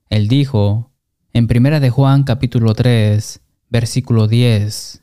Él 0.10 0.28
dijo 0.28 0.92
en 1.34 1.48
1 1.50 1.80
de 1.80 1.90
Juan 1.90 2.24
capítulo 2.24 2.76
3, 2.76 3.42
versículo 3.70 4.28
10, 4.28 5.02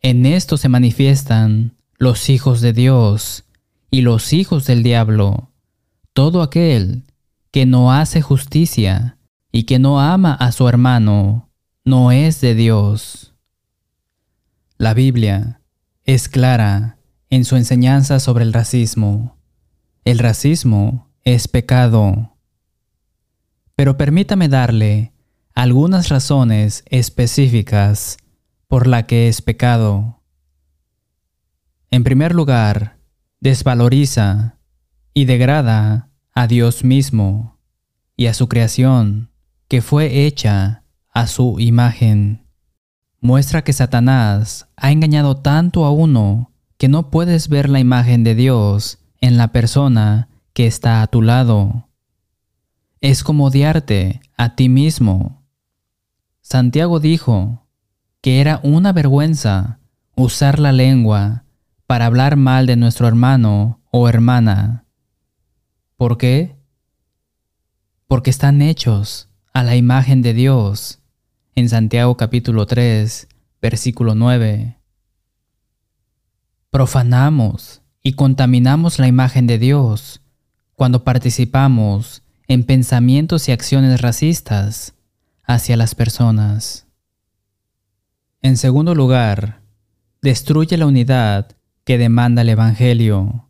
En 0.00 0.26
esto 0.26 0.56
se 0.56 0.68
manifiestan 0.68 1.76
los 1.98 2.30
hijos 2.30 2.60
de 2.60 2.72
Dios 2.72 3.44
y 3.90 4.02
los 4.02 4.32
hijos 4.32 4.66
del 4.66 4.82
diablo, 4.82 5.52
todo 6.12 6.42
aquel 6.42 7.04
que 7.50 7.66
no 7.66 7.92
hace 7.92 8.22
justicia 8.22 9.18
y 9.52 9.64
que 9.64 9.78
no 9.78 10.00
ama 10.00 10.34
a 10.34 10.52
su 10.52 10.68
hermano, 10.68 11.50
no 11.84 12.12
es 12.12 12.40
de 12.40 12.54
Dios. 12.54 13.34
La 14.78 14.92
Biblia 14.92 15.60
es 16.04 16.28
clara 16.28 16.98
en 17.30 17.44
su 17.44 17.56
enseñanza 17.56 18.20
sobre 18.20 18.44
el 18.44 18.52
racismo. 18.52 19.36
El 20.04 20.18
racismo 20.18 21.08
es 21.22 21.48
pecado. 21.48 22.36
Pero 23.74 23.96
permítame 23.96 24.48
darle 24.48 25.12
algunas 25.54 26.08
razones 26.08 26.84
específicas 26.90 28.18
por 28.68 28.86
la 28.86 29.06
que 29.06 29.28
es 29.28 29.42
pecado. 29.42 30.22
En 31.90 32.04
primer 32.04 32.34
lugar, 32.34 32.95
desvaloriza 33.46 34.58
y 35.14 35.24
degrada 35.24 36.10
a 36.34 36.48
Dios 36.48 36.82
mismo 36.82 37.60
y 38.16 38.26
a 38.26 38.34
su 38.34 38.48
creación, 38.48 39.30
que 39.68 39.82
fue 39.82 40.26
hecha 40.26 40.82
a 41.12 41.28
su 41.28 41.60
imagen. 41.60 42.44
Muestra 43.20 43.62
que 43.62 43.72
Satanás 43.72 44.66
ha 44.74 44.90
engañado 44.90 45.36
tanto 45.36 45.84
a 45.84 45.92
uno 45.92 46.50
que 46.76 46.88
no 46.88 47.08
puedes 47.08 47.48
ver 47.48 47.68
la 47.68 47.78
imagen 47.78 48.24
de 48.24 48.34
Dios 48.34 48.98
en 49.20 49.36
la 49.36 49.52
persona 49.52 50.28
que 50.52 50.66
está 50.66 51.00
a 51.00 51.06
tu 51.06 51.22
lado. 51.22 51.88
Es 53.00 53.22
como 53.22 53.44
odiarte 53.44 54.22
a 54.36 54.56
ti 54.56 54.68
mismo. 54.68 55.44
Santiago 56.40 56.98
dijo 56.98 57.64
que 58.22 58.40
era 58.40 58.58
una 58.64 58.92
vergüenza 58.92 59.78
usar 60.16 60.58
la 60.58 60.72
lengua 60.72 61.44
para 61.86 62.06
hablar 62.06 62.36
mal 62.36 62.66
de 62.66 62.76
nuestro 62.76 63.06
hermano 63.06 63.80
o 63.90 64.08
hermana. 64.08 64.84
¿Por 65.96 66.18
qué? 66.18 66.56
Porque 68.08 68.30
están 68.30 68.60
hechos 68.60 69.28
a 69.52 69.62
la 69.62 69.76
imagen 69.76 70.22
de 70.22 70.34
Dios. 70.34 71.00
En 71.54 71.68
Santiago 71.68 72.16
capítulo 72.16 72.66
3, 72.66 73.28
versículo 73.62 74.14
9. 74.14 74.78
Profanamos 76.70 77.82
y 78.02 78.12
contaminamos 78.12 78.98
la 78.98 79.06
imagen 79.06 79.46
de 79.46 79.58
Dios 79.58 80.20
cuando 80.74 81.04
participamos 81.04 82.22
en 82.48 82.64
pensamientos 82.64 83.48
y 83.48 83.52
acciones 83.52 84.00
racistas 84.02 84.94
hacia 85.42 85.76
las 85.76 85.94
personas. 85.94 86.86
En 88.42 88.56
segundo 88.56 88.94
lugar, 88.94 89.62
destruye 90.20 90.76
la 90.76 90.86
unidad 90.86 91.56
que 91.86 91.96
demanda 91.96 92.42
el 92.42 92.50
Evangelio. 92.50 93.48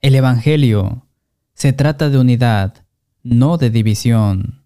El 0.00 0.14
Evangelio 0.14 1.06
se 1.52 1.74
trata 1.74 2.08
de 2.08 2.16
unidad, 2.18 2.86
no 3.22 3.58
de 3.58 3.68
división. 3.68 4.64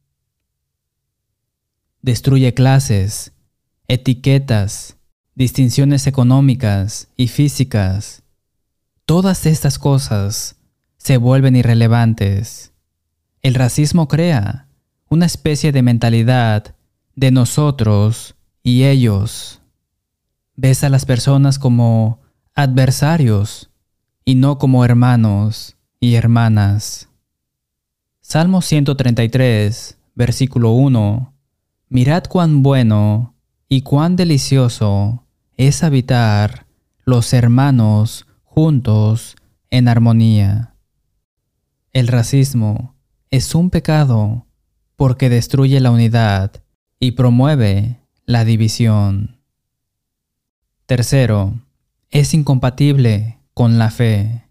Destruye 2.03 2.55
clases, 2.55 3.33
etiquetas, 3.89 4.97
distinciones 5.35 6.07
económicas 6.07 7.09
y 7.17 7.27
físicas 7.27 8.23
Todas 9.09 9.47
estas 9.47 9.79
cosas 9.79 10.57
se 10.99 11.17
vuelven 11.17 11.57
irrelevantes. 11.57 12.75
El 13.41 13.55
racismo 13.55 14.07
crea 14.07 14.69
una 15.09 15.25
especie 15.25 15.73
de 15.73 15.81
mentalidad 15.81 16.75
de 17.17 17.31
nosotros 17.31 18.35
y 18.63 18.85
ellos. 18.85 19.63
Ves 20.57 20.85
a 20.85 20.91
las 20.91 21.07
personas 21.07 21.59
como 21.59 22.21
adversarios 22.59 23.71
y 24.25 24.35
no 24.35 24.59
como 24.59 24.85
hermanos 24.85 25.77
y 26.01 26.15
hermanas. 26.15 27.09
Salmo 28.21 28.63
133, 28.63 29.97
versículo 30.17 30.73
1. 30.73 31.35
Mirad 31.89 32.25
cuán 32.25 32.65
bueno 32.65 33.37
y 33.69 33.83
cuán 33.83 34.17
delicioso 34.17 35.25
es 35.57 35.85
habitar 35.85 36.67
los 37.05 37.33
hermanos 37.33 38.27
juntos 38.43 39.37
en 39.71 39.87
armonía. 39.87 40.75
El 41.93 42.09
racismo 42.09 42.97
es 43.31 43.55
un 43.55 43.71
pecado 43.71 44.47
porque 44.97 45.29
destruye 45.29 45.79
la 45.79 45.93
unidad 45.93 46.61
y 46.99 47.13
promueve 47.13 48.01
la 48.27 48.45
división. 48.45 49.39
Tercero, 50.87 51.55
es 52.11 52.33
incompatible 52.35 53.39
con 53.55 53.79
la 53.79 53.91
fe. 53.91 54.45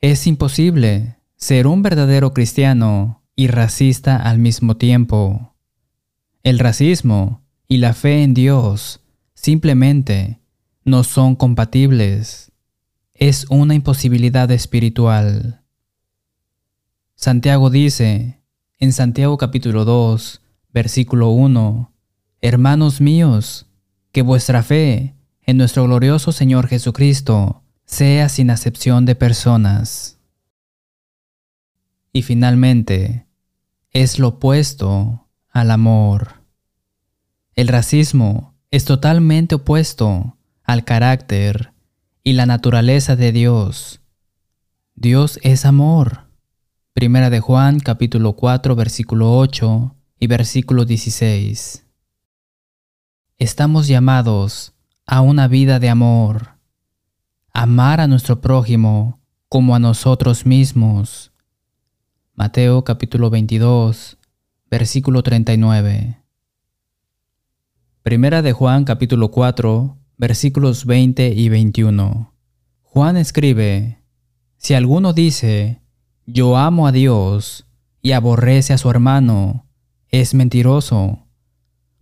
Es 0.00 0.26
imposible 0.26 1.16
ser 1.36 1.66
un 1.66 1.82
verdadero 1.82 2.34
cristiano 2.34 3.22
y 3.36 3.48
racista 3.48 4.16
al 4.16 4.38
mismo 4.38 4.76
tiempo. 4.76 5.54
El 6.42 6.58
racismo 6.58 7.42
y 7.68 7.78
la 7.78 7.94
fe 7.94 8.22
en 8.22 8.34
Dios 8.34 9.00
simplemente 9.34 10.40
no 10.84 11.04
son 11.04 11.36
compatibles. 11.36 12.52
Es 13.14 13.46
una 13.48 13.74
imposibilidad 13.74 14.50
espiritual. 14.50 15.62
Santiago 17.14 17.70
dice, 17.70 18.42
en 18.78 18.92
Santiago 18.92 19.38
capítulo 19.38 19.84
2, 19.86 20.42
versículo 20.72 21.30
1, 21.30 21.92
Hermanos 22.42 23.00
míos, 23.00 23.66
que 24.12 24.20
vuestra 24.20 24.62
fe 24.62 25.14
en 25.46 25.58
nuestro 25.58 25.84
glorioso 25.84 26.32
Señor 26.32 26.68
Jesucristo 26.68 27.62
sea 27.84 28.28
sin 28.28 28.50
acepción 28.50 29.04
de 29.04 29.14
personas. 29.14 30.18
Y 32.12 32.22
finalmente, 32.22 33.26
es 33.90 34.18
lo 34.18 34.28
opuesto 34.28 35.28
al 35.50 35.70
amor. 35.70 36.42
El 37.54 37.68
racismo 37.68 38.54
es 38.70 38.84
totalmente 38.84 39.56
opuesto 39.56 40.36
al 40.64 40.84
carácter 40.84 41.72
y 42.22 42.32
la 42.32 42.46
naturaleza 42.46 43.16
de 43.16 43.32
Dios. 43.32 44.00
Dios 44.94 45.38
es 45.42 45.64
amor. 45.64 46.24
Primera 46.94 47.28
de 47.28 47.40
Juan 47.40 47.80
capítulo 47.80 48.34
4 48.34 48.74
versículo 48.76 49.36
8 49.36 49.94
y 50.18 50.26
versículo 50.26 50.84
16. 50.84 51.84
Estamos 53.38 53.88
llamados 53.88 54.73
a 55.06 55.20
una 55.20 55.48
vida 55.48 55.78
de 55.78 55.88
amor, 55.88 56.58
amar 57.52 58.00
a 58.00 58.06
nuestro 58.06 58.40
prójimo 58.40 59.20
como 59.48 59.74
a 59.74 59.78
nosotros 59.78 60.46
mismos. 60.46 61.32
Mateo 62.34 62.84
capítulo 62.84 63.30
22 63.30 64.18
versículo 64.74 65.22
39. 65.22 66.20
Primera 68.02 68.42
de 68.42 68.52
Juan 68.52 68.82
capítulo 68.82 69.30
4, 69.30 69.96
versículos 70.16 70.84
20 70.84 71.28
y 71.28 71.48
21. 71.48 72.34
Juan 72.82 73.16
escribe, 73.16 74.02
Si 74.56 74.74
alguno 74.74 75.12
dice, 75.12 75.80
yo 76.26 76.56
amo 76.56 76.88
a 76.88 76.92
Dios, 76.92 77.68
y 78.02 78.12
aborrece 78.12 78.72
a 78.72 78.78
su 78.78 78.90
hermano, 78.90 79.68
es 80.08 80.34
mentiroso, 80.34 81.28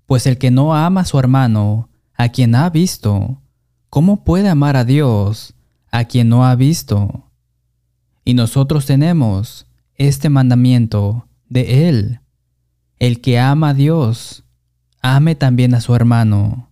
pues 0.07 0.27
el 0.27 0.39
que 0.39 0.51
no 0.51 0.75
ama 0.75 1.03
a 1.03 1.05
su 1.05 1.19
hermano, 1.19 1.91
a 2.23 2.29
quien 2.29 2.55
ha 2.55 2.71
visto, 2.71 3.43
¿cómo 3.91 4.23
puede 4.23 4.49
amar 4.49 4.77
a 4.77 4.85
Dios, 4.85 5.55
a 5.91 6.05
quien 6.05 6.29
no 6.29 6.47
ha 6.47 6.55
visto? 6.55 7.33
Y 8.25 8.35
nosotros 8.35 8.87
tenemos 8.87 9.67
este 9.97 10.29
mandamiento 10.29 11.27
de 11.49 11.89
Él, 11.89 12.21
el 13.01 13.21
que 13.21 13.41
ama 13.41 13.71
a 13.71 13.75
Dios, 13.75 14.45
ame 15.01 15.35
también 15.35 15.75
a 15.75 15.81
su 15.81 15.97
hermano. 15.97 16.71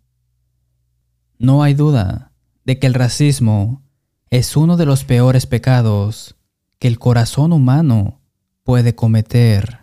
No 1.36 1.64
hay 1.64 1.74
duda 1.74 2.30
de 2.64 2.78
que 2.78 2.86
el 2.86 2.94
racismo 2.94 3.82
es 4.30 4.56
uno 4.56 4.76
de 4.76 4.86
los 4.86 5.02
peores 5.02 5.46
pecados 5.46 6.36
que 6.78 6.86
el 6.86 7.00
corazón 7.00 7.52
humano 7.52 8.20
puede 8.62 8.94
cometer. 8.94 9.80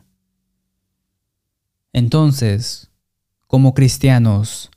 Entonces, 1.91 2.89
como 3.47 3.73
cristianos, 3.73 4.71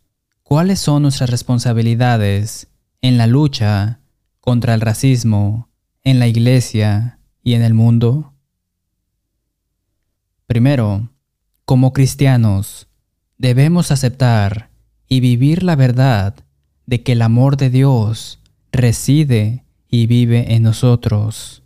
¿cuáles 0.50 0.80
son 0.80 1.02
nuestras 1.04 1.30
responsabilidades 1.30 2.68
en 3.00 3.16
la 3.16 3.26
lucha 3.26 4.00
contra 4.40 4.74
el 4.74 4.82
racismo 4.82 5.70
en 6.04 6.18
la 6.18 6.26
iglesia 6.26 7.20
y 7.42 7.54
en 7.54 7.62
el 7.62 7.72
mundo? 7.72 8.34
Primero, 10.46 11.08
como 11.64 11.94
cristianos, 11.94 12.88
Debemos 13.40 13.90
aceptar 13.90 14.68
y 15.08 15.20
vivir 15.20 15.62
la 15.62 15.74
verdad 15.74 16.34
de 16.84 17.02
que 17.02 17.12
el 17.12 17.22
amor 17.22 17.56
de 17.56 17.70
Dios 17.70 18.38
reside 18.70 19.64
y 19.88 20.06
vive 20.06 20.52
en 20.54 20.62
nosotros. 20.62 21.62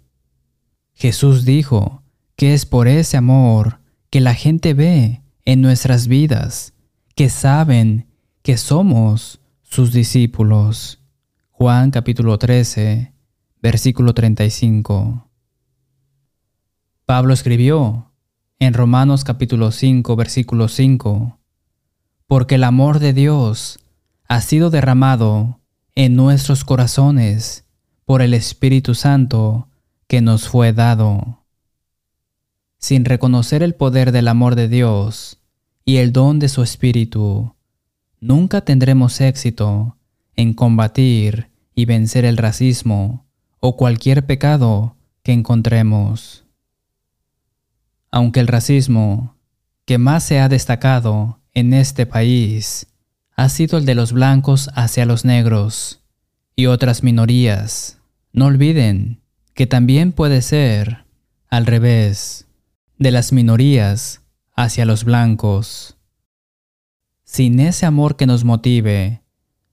Jesús 0.94 1.44
dijo 1.44 2.04
que 2.36 2.54
es 2.54 2.64
por 2.64 2.86
ese 2.86 3.16
amor 3.16 3.80
que 4.10 4.20
la 4.20 4.34
gente 4.34 4.72
ve 4.72 5.22
en 5.44 5.62
nuestras 5.62 6.06
vidas, 6.06 6.74
que 7.16 7.28
saben 7.28 8.06
que 8.44 8.59
somos 8.59 9.40
sus 9.62 9.90
discípulos. 9.90 11.00
Juan 11.50 11.90
capítulo 11.90 12.38
13, 12.38 13.14
versículo 13.62 14.12
35. 14.12 15.30
Pablo 17.07 17.33
escribió 17.33 18.12
en 18.59 18.74
Romanos 18.74 19.24
capítulo 19.24 19.70
5, 19.70 20.14
versículo 20.14 20.68
5, 20.68 21.38
porque 22.26 22.57
el 22.57 22.64
amor 22.64 22.98
de 22.98 23.14
Dios 23.14 23.78
ha 24.28 24.42
sido 24.42 24.68
derramado 24.68 25.61
en 25.94 26.14
nuestros 26.14 26.66
corazones 26.66 27.64
por 28.04 28.20
el 28.20 28.35
Espíritu 28.35 28.94
Santo 28.94 29.70
que 30.07 30.20
nos 30.20 30.48
fue 30.50 30.74
dado. 30.74 31.46
Sin 32.76 33.07
reconocer 33.07 33.62
el 33.62 33.74
poder 33.74 34.12
del 34.12 34.28
amor 34.28 34.54
de 34.54 34.68
Dios 34.68 35.38
y 35.87 35.96
el 35.96 36.12
don 36.12 36.38
de 36.38 36.50
su 36.50 36.62
Espíritu, 36.62 37.53
nunca 38.24 38.62
tendremos 38.62 39.20
éxito 39.20 39.98
en 40.34 40.54
combatir 40.54 41.50
y 41.74 41.84
vencer 41.84 42.24
el 42.24 42.38
racismo 42.38 43.26
o 43.60 43.76
cualquier 43.76 44.24
pecado 44.24 44.96
que 45.22 45.32
encontremos. 45.32 46.46
Aunque 48.10 48.40
el 48.40 48.46
racismo 48.46 49.37
que 49.84 49.98
más 49.98 50.24
se 50.24 50.40
ha 50.40 50.48
destacado 50.48 51.40
en 51.52 51.74
este 51.74 52.06
país 52.06 52.87
ha 53.37 53.50
sido 53.50 53.76
el 53.76 53.84
de 53.84 53.94
los 53.94 54.12
blancos 54.12 54.70
hacia 54.74 55.04
los 55.04 55.26
negros 55.26 56.00
y 56.56 56.64
otras 56.66 57.02
minorías. 57.02 57.98
No 58.32 58.46
olviden 58.46 59.20
que 59.52 59.66
también 59.66 60.12
puede 60.12 60.40
ser 60.40 61.04
al 61.50 61.66
revés, 61.66 62.46
de 62.98 63.10
las 63.10 63.32
minorías 63.32 64.22
hacia 64.56 64.87
los 64.87 65.04
blancos. 65.04 65.93
Sin 67.34 67.58
ese 67.58 67.84
amor 67.84 68.14
que 68.14 68.26
nos 68.26 68.44
motive, 68.44 69.24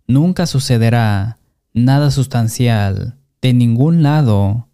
nunca 0.07 0.47
sucederá 0.47 1.37
nada 1.73 2.09
sustancial 2.09 3.19
de 3.39 3.53
ningún 3.53 4.01
lado 4.01 4.67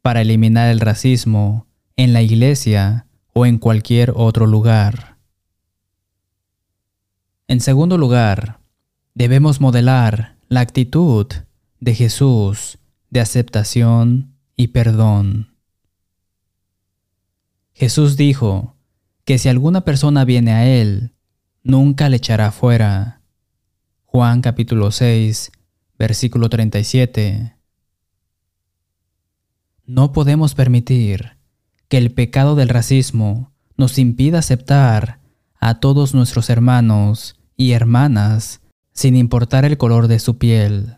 para 0.00 0.22
eliminar 0.22 0.68
el 0.68 0.80
racismo 0.80 1.68
en 1.94 2.12
la 2.12 2.20
iglesia 2.20 3.06
o 3.32 3.46
en 3.46 3.58
cualquier 3.58 4.12
otro 4.16 4.48
lugar. 4.48 5.18
En 7.46 7.60
segundo 7.60 7.96
lugar, 7.96 8.58
debemos 9.14 9.60
modelar 9.60 10.34
la 10.48 10.62
actitud 10.62 11.28
de 11.78 11.94
Jesús 11.94 12.80
de 13.08 13.20
aceptación 13.20 14.34
y 14.56 14.66
perdón. 14.66 15.54
Jesús 17.72 18.16
dijo 18.16 18.74
que 19.24 19.38
si 19.38 19.48
alguna 19.48 19.82
persona 19.82 20.24
viene 20.24 20.50
a 20.50 20.66
Él, 20.66 21.12
nunca 21.62 22.08
le 22.08 22.16
echará 22.16 22.50
fuera. 22.50 23.20
Juan 24.04 24.42
capítulo 24.42 24.90
6, 24.90 25.52
versículo 25.98 26.48
37. 26.48 27.56
No 29.86 30.12
podemos 30.12 30.54
permitir 30.54 31.38
que 31.88 31.98
el 31.98 32.12
pecado 32.12 32.54
del 32.54 32.68
racismo 32.68 33.52
nos 33.76 33.98
impida 33.98 34.38
aceptar 34.38 35.20
a 35.58 35.80
todos 35.80 36.14
nuestros 36.14 36.50
hermanos 36.50 37.36
y 37.56 37.72
hermanas, 37.72 38.60
sin 38.92 39.16
importar 39.16 39.64
el 39.64 39.78
color 39.78 40.08
de 40.08 40.18
su 40.18 40.38
piel. 40.38 40.96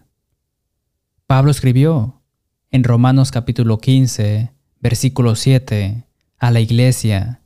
Pablo 1.26 1.50
escribió 1.50 2.22
en 2.70 2.84
Romanos 2.84 3.30
capítulo 3.30 3.78
15, 3.78 4.52
versículo 4.80 5.36
7, 5.36 6.06
a 6.38 6.50
la 6.50 6.60
iglesia, 6.60 7.40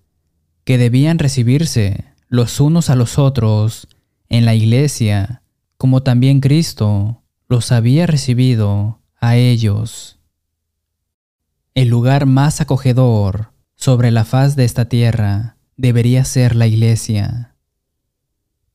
que 0.64 0.78
debían 0.78 1.18
recibirse 1.18 2.04
los 2.28 2.60
unos 2.60 2.90
a 2.90 2.94
los 2.94 3.18
otros 3.18 3.88
en 4.28 4.44
la 4.44 4.54
iglesia, 4.54 5.42
como 5.76 6.02
también 6.02 6.40
Cristo 6.40 7.22
los 7.48 7.72
había 7.72 8.06
recibido 8.06 9.00
a 9.20 9.36
ellos. 9.36 10.18
El 11.74 11.88
lugar 11.88 12.26
más 12.26 12.60
acogedor 12.60 13.52
sobre 13.74 14.10
la 14.10 14.24
faz 14.24 14.56
de 14.56 14.64
esta 14.64 14.88
tierra 14.88 15.56
debería 15.76 16.24
ser 16.24 16.56
la 16.56 16.66
iglesia. 16.66 17.54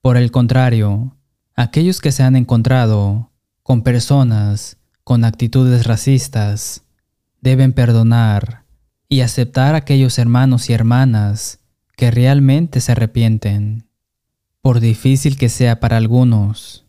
Por 0.01 0.17
el 0.17 0.31
contrario, 0.31 1.15
aquellos 1.55 2.01
que 2.01 2.11
se 2.11 2.23
han 2.23 2.35
encontrado 2.35 3.31
con 3.61 3.83
personas 3.83 4.77
con 5.03 5.25
actitudes 5.25 5.85
racistas 5.85 6.83
deben 7.41 7.73
perdonar 7.73 8.63
y 9.09 9.21
aceptar 9.21 9.75
a 9.75 9.79
aquellos 9.79 10.17
hermanos 10.17 10.69
y 10.69 10.73
hermanas 10.73 11.59
que 11.95 12.11
realmente 12.11 12.81
se 12.81 12.91
arrepienten, 12.91 13.87
por 14.61 14.79
difícil 14.79 15.37
que 15.37 15.49
sea 15.49 15.79
para 15.79 15.97
algunos. 15.97 16.85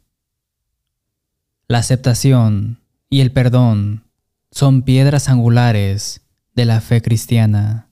La 1.68 1.78
aceptación 1.78 2.80
y 3.08 3.20
el 3.20 3.32
perdón 3.32 4.04
son 4.50 4.82
piedras 4.82 5.28
angulares 5.28 6.22
de 6.54 6.64
la 6.64 6.80
fe 6.80 7.02
cristiana. 7.02 7.90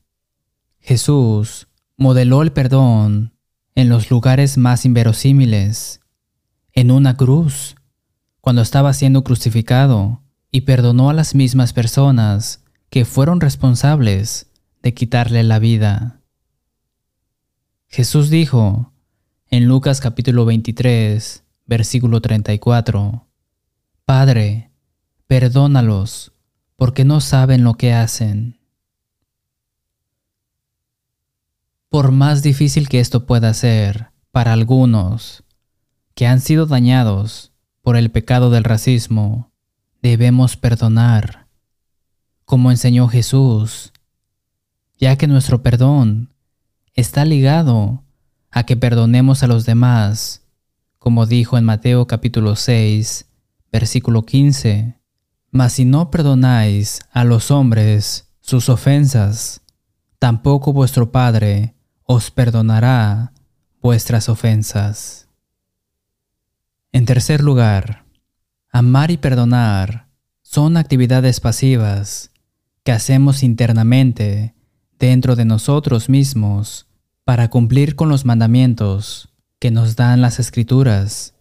Jesús 0.79 1.69
modeló 1.97 2.43
el 2.43 2.53
perdón 2.53 3.33
en 3.75 3.89
los 3.89 4.11
lugares 4.11 4.59
más 4.59 4.85
inverosímiles, 4.85 6.01
en 6.73 6.91
una 6.91 7.17
cruz, 7.17 7.77
cuando 8.41 8.63
estaba 8.63 8.93
siendo 8.93 9.25
crucificado, 9.25 10.23
y 10.51 10.63
perdonó 10.63 11.11
a 11.11 11.15
las 11.15 11.35
mismas 11.35 11.73
personas 11.73 12.63
que 12.91 13.05
fueron 13.05 13.41
responsables 13.41 14.51
de 14.83 14.93
quitarle 14.93 15.43
la 15.43 15.59
vida. 15.59 16.22
Jesús 17.95 18.31
dijo 18.31 18.91
en 19.51 19.67
Lucas 19.67 20.01
capítulo 20.01 20.47
23, 20.47 21.45
versículo 21.67 22.23
34, 22.23 23.27
Padre, 24.07 24.71
perdónalos, 25.27 26.33
porque 26.77 27.05
no 27.05 27.21
saben 27.21 27.65
lo 27.65 27.75
que 27.75 27.93
hacen. 27.93 28.59
Por 31.91 32.13
más 32.13 32.43
difícil 32.43 32.89
que 32.89 32.99
esto 32.99 33.27
pueda 33.27 33.53
ser 33.53 34.09
para 34.31 34.55
algunos 34.55 35.45
que 36.15 36.27
han 36.27 36.41
sido 36.41 36.65
dañados 36.65 37.53
por 37.83 37.99
el 37.99 38.11
pecado 38.11 38.49
del 38.49 38.65
racismo, 38.65 39.53
debemos 40.01 40.57
perdonar, 40.57 41.47
como 42.47 42.71
enseñó 42.71 43.07
Jesús, 43.09 43.93
ya 44.97 45.17
que 45.19 45.27
nuestro 45.27 45.63
perdón 45.63 46.32
está 46.95 47.25
ligado 47.25 48.05
a 48.51 48.65
que 48.65 48.77
perdonemos 48.77 49.43
a 49.43 49.47
los 49.47 49.65
demás, 49.65 50.43
como 50.99 51.27
dijo 51.27 51.57
en 51.57 51.65
Mateo 51.65 52.07
capítulo 52.07 52.55
6, 52.57 53.27
versículo 53.73 54.23
15. 54.23 54.99
Mas 55.51 55.75
si 55.75 55.85
no 55.85 56.11
perdonáis 56.11 57.01
a 57.11 57.25
los 57.25 57.51
hombres 57.51 58.31
sus 58.41 58.69
ofensas, 58.69 59.63
tampoco 60.19 60.73
vuestro 60.73 61.13
Padre 61.13 61.75
os 62.05 62.31
perdonará 62.31 63.33
vuestras 63.81 64.29
ofensas. 64.29 65.29
En 66.93 67.07
tercer 67.07 67.43
lugar, 67.43 68.05
amar 68.71 69.11
y 69.11 69.17
perdonar 69.17 70.09
son 70.43 70.77
actividades 70.77 71.41
pasivas 71.41 72.31
que 72.85 72.93
hacemos 72.93 73.43
internamente 73.43 74.55
dentro 75.03 75.37
de 75.37 75.45
nosotros 75.45 76.09
mismos 76.09 76.87
para 77.25 77.51
cumplir 77.51 77.95
con 77.95 78.09
los 78.09 78.25
mandamientos 78.25 79.29
que 79.59 79.71
nos 79.71 79.97
dan 79.97 80.23
las 80.23 80.39
escrituras. 80.39 81.35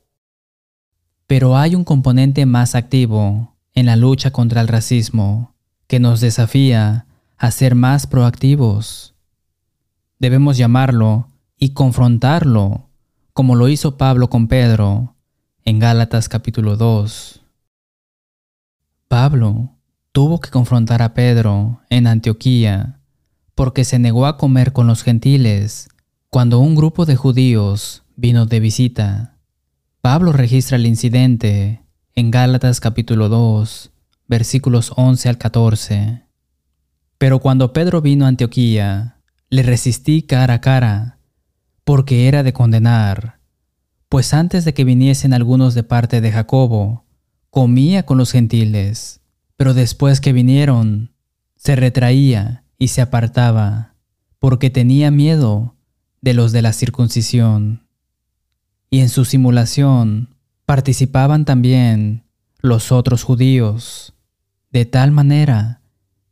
Pero 1.27 1.55
hay 1.55 1.75
un 1.75 1.85
componente 1.85 2.45
más 2.45 2.75
activo 2.75 3.55
en 3.73 3.85
la 3.85 3.95
lucha 3.95 4.31
contra 4.31 4.59
el 4.59 4.67
racismo 4.67 5.53
que 5.87 6.01
nos 6.01 6.19
desafía 6.19 7.05
a 7.37 7.51
ser 7.51 7.75
más 7.75 8.05
proactivos 8.05 9.11
debemos 10.21 10.55
llamarlo 10.55 11.29
y 11.57 11.71
confrontarlo, 11.71 12.89
como 13.33 13.55
lo 13.55 13.69
hizo 13.69 13.97
Pablo 13.97 14.29
con 14.29 14.47
Pedro 14.47 15.15
en 15.65 15.79
Gálatas 15.79 16.29
capítulo 16.29 16.77
2. 16.77 17.41
Pablo 19.07 19.71
tuvo 20.11 20.39
que 20.39 20.51
confrontar 20.51 21.01
a 21.01 21.15
Pedro 21.15 21.81
en 21.89 22.05
Antioquía 22.05 23.00
porque 23.55 23.83
se 23.83 23.99
negó 23.99 24.25
a 24.25 24.37
comer 24.37 24.73
con 24.73 24.87
los 24.87 25.03
gentiles 25.03 25.89
cuando 26.29 26.59
un 26.59 26.75
grupo 26.75 27.05
de 27.05 27.15
judíos 27.15 28.03
vino 28.15 28.45
de 28.45 28.59
visita. 28.59 29.37
Pablo 30.01 30.31
registra 30.31 30.77
el 30.77 30.85
incidente 30.85 31.83
en 32.15 32.31
Gálatas 32.31 32.79
capítulo 32.79 33.29
2, 33.29 33.91
versículos 34.27 34.93
11 34.95 35.29
al 35.29 35.37
14. 35.37 36.23
Pero 37.17 37.39
cuando 37.39 37.73
Pedro 37.73 38.01
vino 38.01 38.25
a 38.25 38.29
Antioquía, 38.29 39.17
le 39.49 39.63
resistí 39.63 40.23
cara 40.23 40.55
a 40.55 40.61
cara, 40.61 41.19
porque 41.83 42.27
era 42.27 42.43
de 42.43 42.53
condenar, 42.53 43.39
pues 44.07 44.33
antes 44.33 44.65
de 44.65 44.73
que 44.73 44.83
viniesen 44.83 45.33
algunos 45.33 45.73
de 45.73 45.83
parte 45.83 46.21
de 46.21 46.31
Jacobo, 46.31 47.05
comía 47.49 48.03
con 48.03 48.17
los 48.17 48.31
gentiles, 48.31 49.21
pero 49.57 49.73
después 49.73 50.21
que 50.21 50.33
vinieron, 50.33 51.13
se 51.57 51.75
retraía 51.75 52.63
y 52.81 52.87
se 52.87 53.01
apartaba, 53.01 53.93
porque 54.39 54.71
tenía 54.71 55.11
miedo 55.11 55.75
de 56.19 56.33
los 56.33 56.51
de 56.51 56.63
la 56.63 56.73
circuncisión. 56.73 57.85
Y 58.89 59.01
en 59.01 59.09
su 59.09 59.23
simulación 59.23 60.29
participaban 60.65 61.45
también 61.45 62.23
los 62.59 62.91
otros 62.91 63.21
judíos, 63.21 64.15
de 64.71 64.85
tal 64.85 65.11
manera 65.11 65.81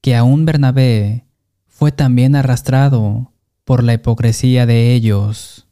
que 0.02 0.16
aún 0.16 0.46
Bernabé 0.46 1.28
fue 1.68 1.92
también 1.92 2.36
arrastrado 2.36 3.32
por 3.64 3.84
la 3.84 3.94
hipocresía 3.94 4.66
de 4.66 4.96
ellos. 4.96 5.68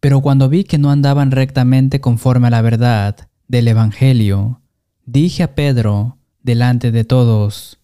Pero 0.00 0.20
cuando 0.20 0.48
vi 0.48 0.64
que 0.64 0.78
no 0.78 0.90
andaban 0.90 1.30
rectamente 1.30 2.00
conforme 2.00 2.48
a 2.48 2.50
la 2.50 2.62
verdad 2.62 3.28
del 3.46 3.68
Evangelio, 3.68 4.62
dije 5.06 5.44
a 5.44 5.54
Pedro 5.54 6.18
delante 6.42 6.90
de 6.90 7.04
todos, 7.04 7.78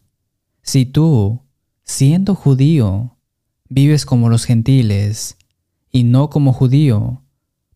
si 0.63 0.85
tú, 0.85 1.46
siendo 1.87 2.35
judío, 2.35 3.17
vives 3.69 4.05
como 4.05 4.29
los 4.29 4.45
gentiles 4.45 5.39
y 5.91 6.03
no 6.03 6.29
como 6.29 6.53
judío, 6.53 7.23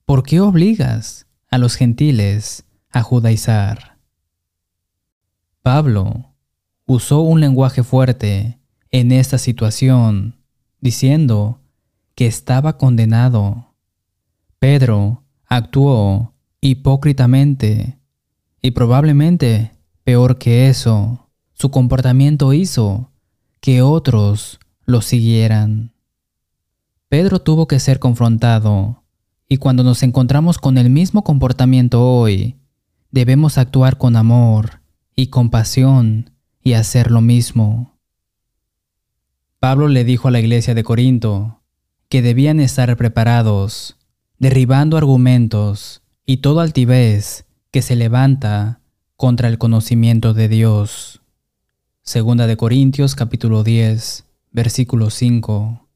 ¿por 0.05 0.25
qué 0.25 0.41
obligas 0.41 1.27
a 1.49 1.59
los 1.59 1.77
gentiles 1.77 2.65
a 2.91 3.03
judaizar? 3.03 3.99
Pablo 5.63 6.35
usó 6.87 7.21
un 7.21 7.41
lenguaje 7.41 7.85
fuerte 7.85 8.59
en 8.91 9.13
esta 9.13 9.39
situación, 9.39 10.37
diciendo 10.81 11.61
que 12.17 12.27
estaba 12.27 12.77
condenado. 12.77 13.75
Pedro 14.59 15.23
actuó 15.47 16.35
hipócritamente 16.61 17.99
y 18.61 18.73
probablemente 18.73 19.71
peor 20.03 20.37
que 20.39 20.69
eso, 20.69 21.31
su 21.53 21.71
comportamiento 21.71 22.53
hizo 22.53 23.11
que 23.61 23.83
otros 23.83 24.59
lo 24.87 25.03
siguieran. 25.03 25.93
Pedro 27.09 27.41
tuvo 27.41 27.67
que 27.69 27.81
ser 27.81 27.99
confrontado 27.99 29.05
y 29.49 29.59
cuando 29.59 29.83
nos 29.83 30.03
encontramos 30.03 30.59
con 30.59 30.79
el 30.79 30.91
mismo 30.91 31.25
comportamiento 31.25 32.05
hoy, 32.07 32.57
debemos 33.11 33.59
actuar 33.59 33.99
con 33.99 34.17
amor 34.17 34.81
y 35.15 35.27
compasión 35.27 36.31
y 36.63 36.75
hacer 36.75 37.11
lo 37.11 37.21
mismo. 37.21 37.99
Pablo 39.59 39.89
le 39.89 40.05
dijo 40.05 40.29
a 40.29 40.31
la 40.31 40.41
iglesia 40.41 40.75
de 40.75 40.85
Corinto 40.85 41.61
que 42.09 42.23
debían 42.23 42.61
estar 42.61 42.97
preparados, 42.97 43.99
derribando 44.39 44.97
argumentos 44.97 46.03
y 46.25 46.39
todo 46.39 46.61
altivez 46.61 47.45
que 47.71 47.83
se 47.83 47.97
levanta 47.97 48.81
contra 49.17 49.49
el 49.49 49.59
conocimiento 49.59 50.33
de 50.33 50.49
Dios. 50.49 51.20
Segunda 52.11 52.49
de 52.49 52.57
Corintios 52.57 53.15
capítulo 53.15 53.63
10, 53.63 54.25
versículo 54.51 55.11
5. 55.11 55.87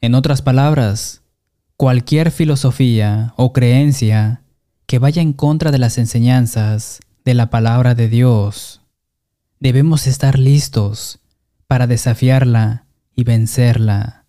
En 0.00 0.14
otras 0.14 0.40
palabras, 0.40 1.20
cualquier 1.76 2.30
filosofía 2.30 3.34
o 3.36 3.52
creencia 3.52 4.40
que 4.86 4.98
vaya 4.98 5.20
en 5.20 5.34
contra 5.34 5.70
de 5.70 5.76
las 5.76 5.98
enseñanzas 5.98 7.00
de 7.26 7.34
la 7.34 7.50
palabra 7.50 7.94
de 7.94 8.08
Dios, 8.08 8.80
debemos 9.60 10.06
estar 10.06 10.38
listos 10.38 11.18
para 11.66 11.86
desafiarla 11.86 12.86
y 13.14 13.24
vencerla. 13.24 14.24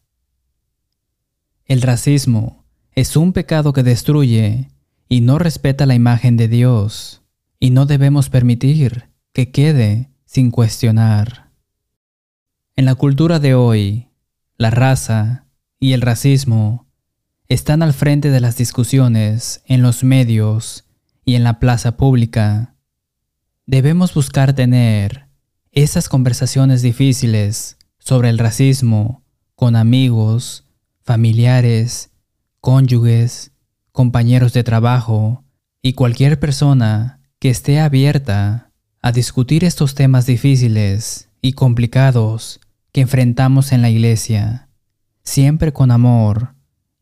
El 1.64 1.82
racismo 1.82 2.66
es 2.92 3.16
un 3.16 3.32
pecado 3.32 3.72
que 3.72 3.84
destruye 3.84 4.68
y 5.08 5.22
no 5.22 5.40
respeta 5.40 5.86
la 5.86 5.96
imagen 5.96 6.36
de 6.36 6.50
Dios, 6.50 7.22
y 7.58 7.70
no 7.70 7.86
debemos 7.86 8.28
permitir 8.28 9.06
que 9.32 9.52
quede 9.54 10.10
sin 10.36 10.52
cuestionar. 10.52 11.50
En 12.76 12.84
la 12.84 12.96
cultura 12.96 13.40
de 13.40 13.56
hoy, 13.56 14.10
la 14.58 14.70
raza 14.70 15.46
y 15.80 15.94
el 15.94 16.02
racismo 16.02 16.88
están 17.48 17.82
al 17.82 17.94
frente 17.94 18.30
de 18.30 18.42
las 18.42 18.58
discusiones 18.58 19.62
en 19.66 19.82
los 19.82 20.04
medios 20.04 20.84
y 21.24 21.36
en 21.36 21.46
la 21.46 21.62
plaza 21.62 21.96
pública. 21.96 22.76
Debemos 23.66 24.14
buscar 24.14 24.52
tener 24.52 25.30
esas 25.72 26.10
conversaciones 26.10 26.82
difíciles 26.82 27.78
sobre 27.98 28.28
el 28.28 28.38
racismo 28.38 29.24
con 29.56 29.78
amigos, 29.78 30.66
familiares, 31.02 32.12
cónyuges, 32.60 33.54
compañeros 33.94 34.52
de 34.52 34.66
trabajo 34.66 35.46
y 35.82 35.94
cualquier 35.94 36.42
persona 36.42 37.22
que 37.40 37.50
esté 37.50 37.80
abierta 37.80 38.74
a 39.06 39.12
discutir 39.12 39.64
estos 39.64 39.94
temas 39.94 40.26
difíciles 40.26 41.30
y 41.40 41.54
complicados 41.54 42.60
que 42.92 43.02
enfrentamos 43.02 43.72
en 43.72 43.84
la 43.84 43.92
iglesia, 43.92 44.68
siempre 45.22 45.72
con 45.72 45.92
amor 45.92 46.56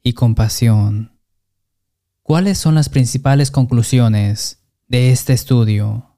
y 0.04 0.12
compasión. 0.12 1.14
¿Cuáles 2.22 2.58
son 2.58 2.76
las 2.76 2.90
principales 2.90 3.52
conclusiones 3.52 4.60
de 4.90 5.12
este 5.12 5.32
estudio? 5.32 6.18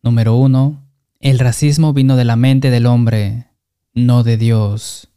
Número 0.00 0.36
1. 0.36 0.80
El 1.18 1.40
racismo 1.40 1.92
vino 1.92 2.14
de 2.14 2.24
la 2.24 2.36
mente 2.36 2.70
del 2.70 2.86
hombre, 2.86 3.48
no 3.94 4.22
de 4.22 4.36
Dios. 4.36 5.08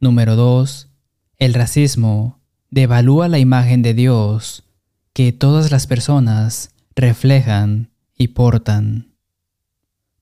Número 0.00 0.36
2. 0.36 0.90
El 1.38 1.54
racismo 1.54 2.40
devalúa 2.68 3.28
la 3.28 3.38
imagen 3.38 3.80
de 3.80 3.94
Dios 3.94 4.64
que 5.14 5.32
todas 5.32 5.70
las 5.70 5.86
personas 5.86 6.74
reflejan 7.00 7.90
y 8.16 8.28
portan. 8.28 9.14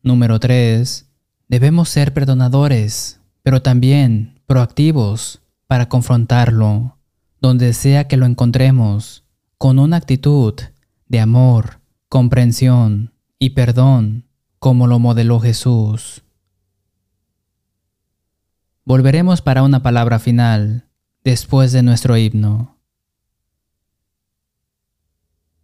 Número 0.02 0.38
3. 0.38 1.06
Debemos 1.48 1.88
ser 1.88 2.14
perdonadores, 2.14 3.20
pero 3.42 3.60
también 3.62 4.40
proactivos 4.46 5.40
para 5.66 5.88
confrontarlo, 5.88 6.96
donde 7.40 7.72
sea 7.72 8.06
que 8.08 8.16
lo 8.16 8.26
encontremos, 8.26 9.24
con 9.58 9.78
una 9.78 9.96
actitud 9.96 10.54
de 11.08 11.20
amor, 11.20 11.80
comprensión 12.08 13.12
y 13.38 13.50
perdón, 13.50 14.24
como 14.58 14.86
lo 14.86 14.98
modeló 14.98 15.40
Jesús. 15.40 16.22
Volveremos 18.84 19.42
para 19.42 19.62
una 19.62 19.82
palabra 19.82 20.18
final 20.18 20.88
después 21.24 21.72
de 21.72 21.82
nuestro 21.82 22.16
himno. 22.16 22.77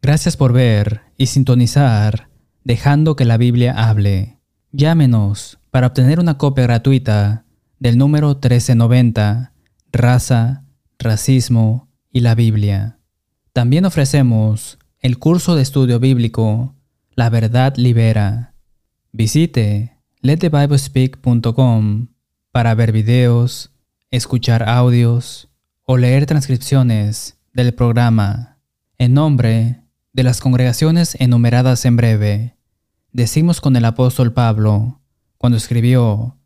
Gracias 0.05 0.37
por 0.37 0.53
ver 0.53 1.01
y 1.17 1.29
sintonizar, 1.29 2.29
dejando 2.62 3.17
que 3.17 3.25
la 3.25 3.38
Biblia 3.38 3.73
hable. 3.88 4.38
Llámenos 4.71 5.59
para 5.71 5.87
obtener 5.87 6.21
una 6.21 6.37
copia 6.37 6.64
gratuita 6.64 7.47
del 7.79 7.97
número 7.97 8.29
1390, 8.29 9.55
Raza, 9.93 10.64
Racismo 10.99 11.88
y 12.12 12.21
la 12.21 12.35
Biblia. 12.35 12.99
También 13.55 13.87
ofrecemos 13.87 14.79
el 15.01 15.19
curso 15.19 15.57
de 15.57 15.62
estudio 15.62 15.99
bíblico 16.01 16.75
La 17.14 17.31
Verdad 17.31 17.73
Libera. 17.79 18.53
Visite 19.11 19.97
letthebiblespeak.com 20.21 22.09
para 22.53 22.75
ver 22.75 22.93
videos, 22.93 23.73
escuchar 24.11 24.69
audios 24.69 25.49
o 25.87 25.97
leer 25.97 26.27
transcripciones 26.27 27.38
del 27.55 27.73
programa. 27.73 28.59
En 28.99 29.14
nombre 29.14 29.84
de 30.14 30.22
las 30.22 30.40
congregaciones 30.40 31.16
enumeradas 31.18 31.85
en 31.85 31.96
breve, 31.96 32.57
decimos 33.12 33.61
con 33.61 33.74
el 33.74 33.85
apóstol 33.85 34.33
Pablo, 34.33 35.00
cuando 35.38 35.59
escribió 35.59 36.38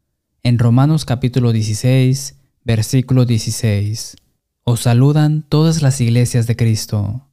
en 0.43 0.59
Romanos 0.59 1.05
capítulo 1.05 1.53
16, 1.53 2.37
versículo 2.65 3.27
16, 3.27 4.17
Os 4.65 4.81
saludan 4.81 5.43
todas 5.43 5.83
las 5.83 6.01
iglesias 6.01 6.47
de 6.47 6.57
Cristo. 6.57 7.29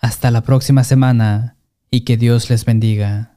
Hasta 0.00 0.32
la 0.32 0.42
próxima 0.42 0.82
semana 0.82 1.56
y 1.88 2.00
que 2.00 2.16
Dios 2.16 2.50
les 2.50 2.64
bendiga. 2.64 3.35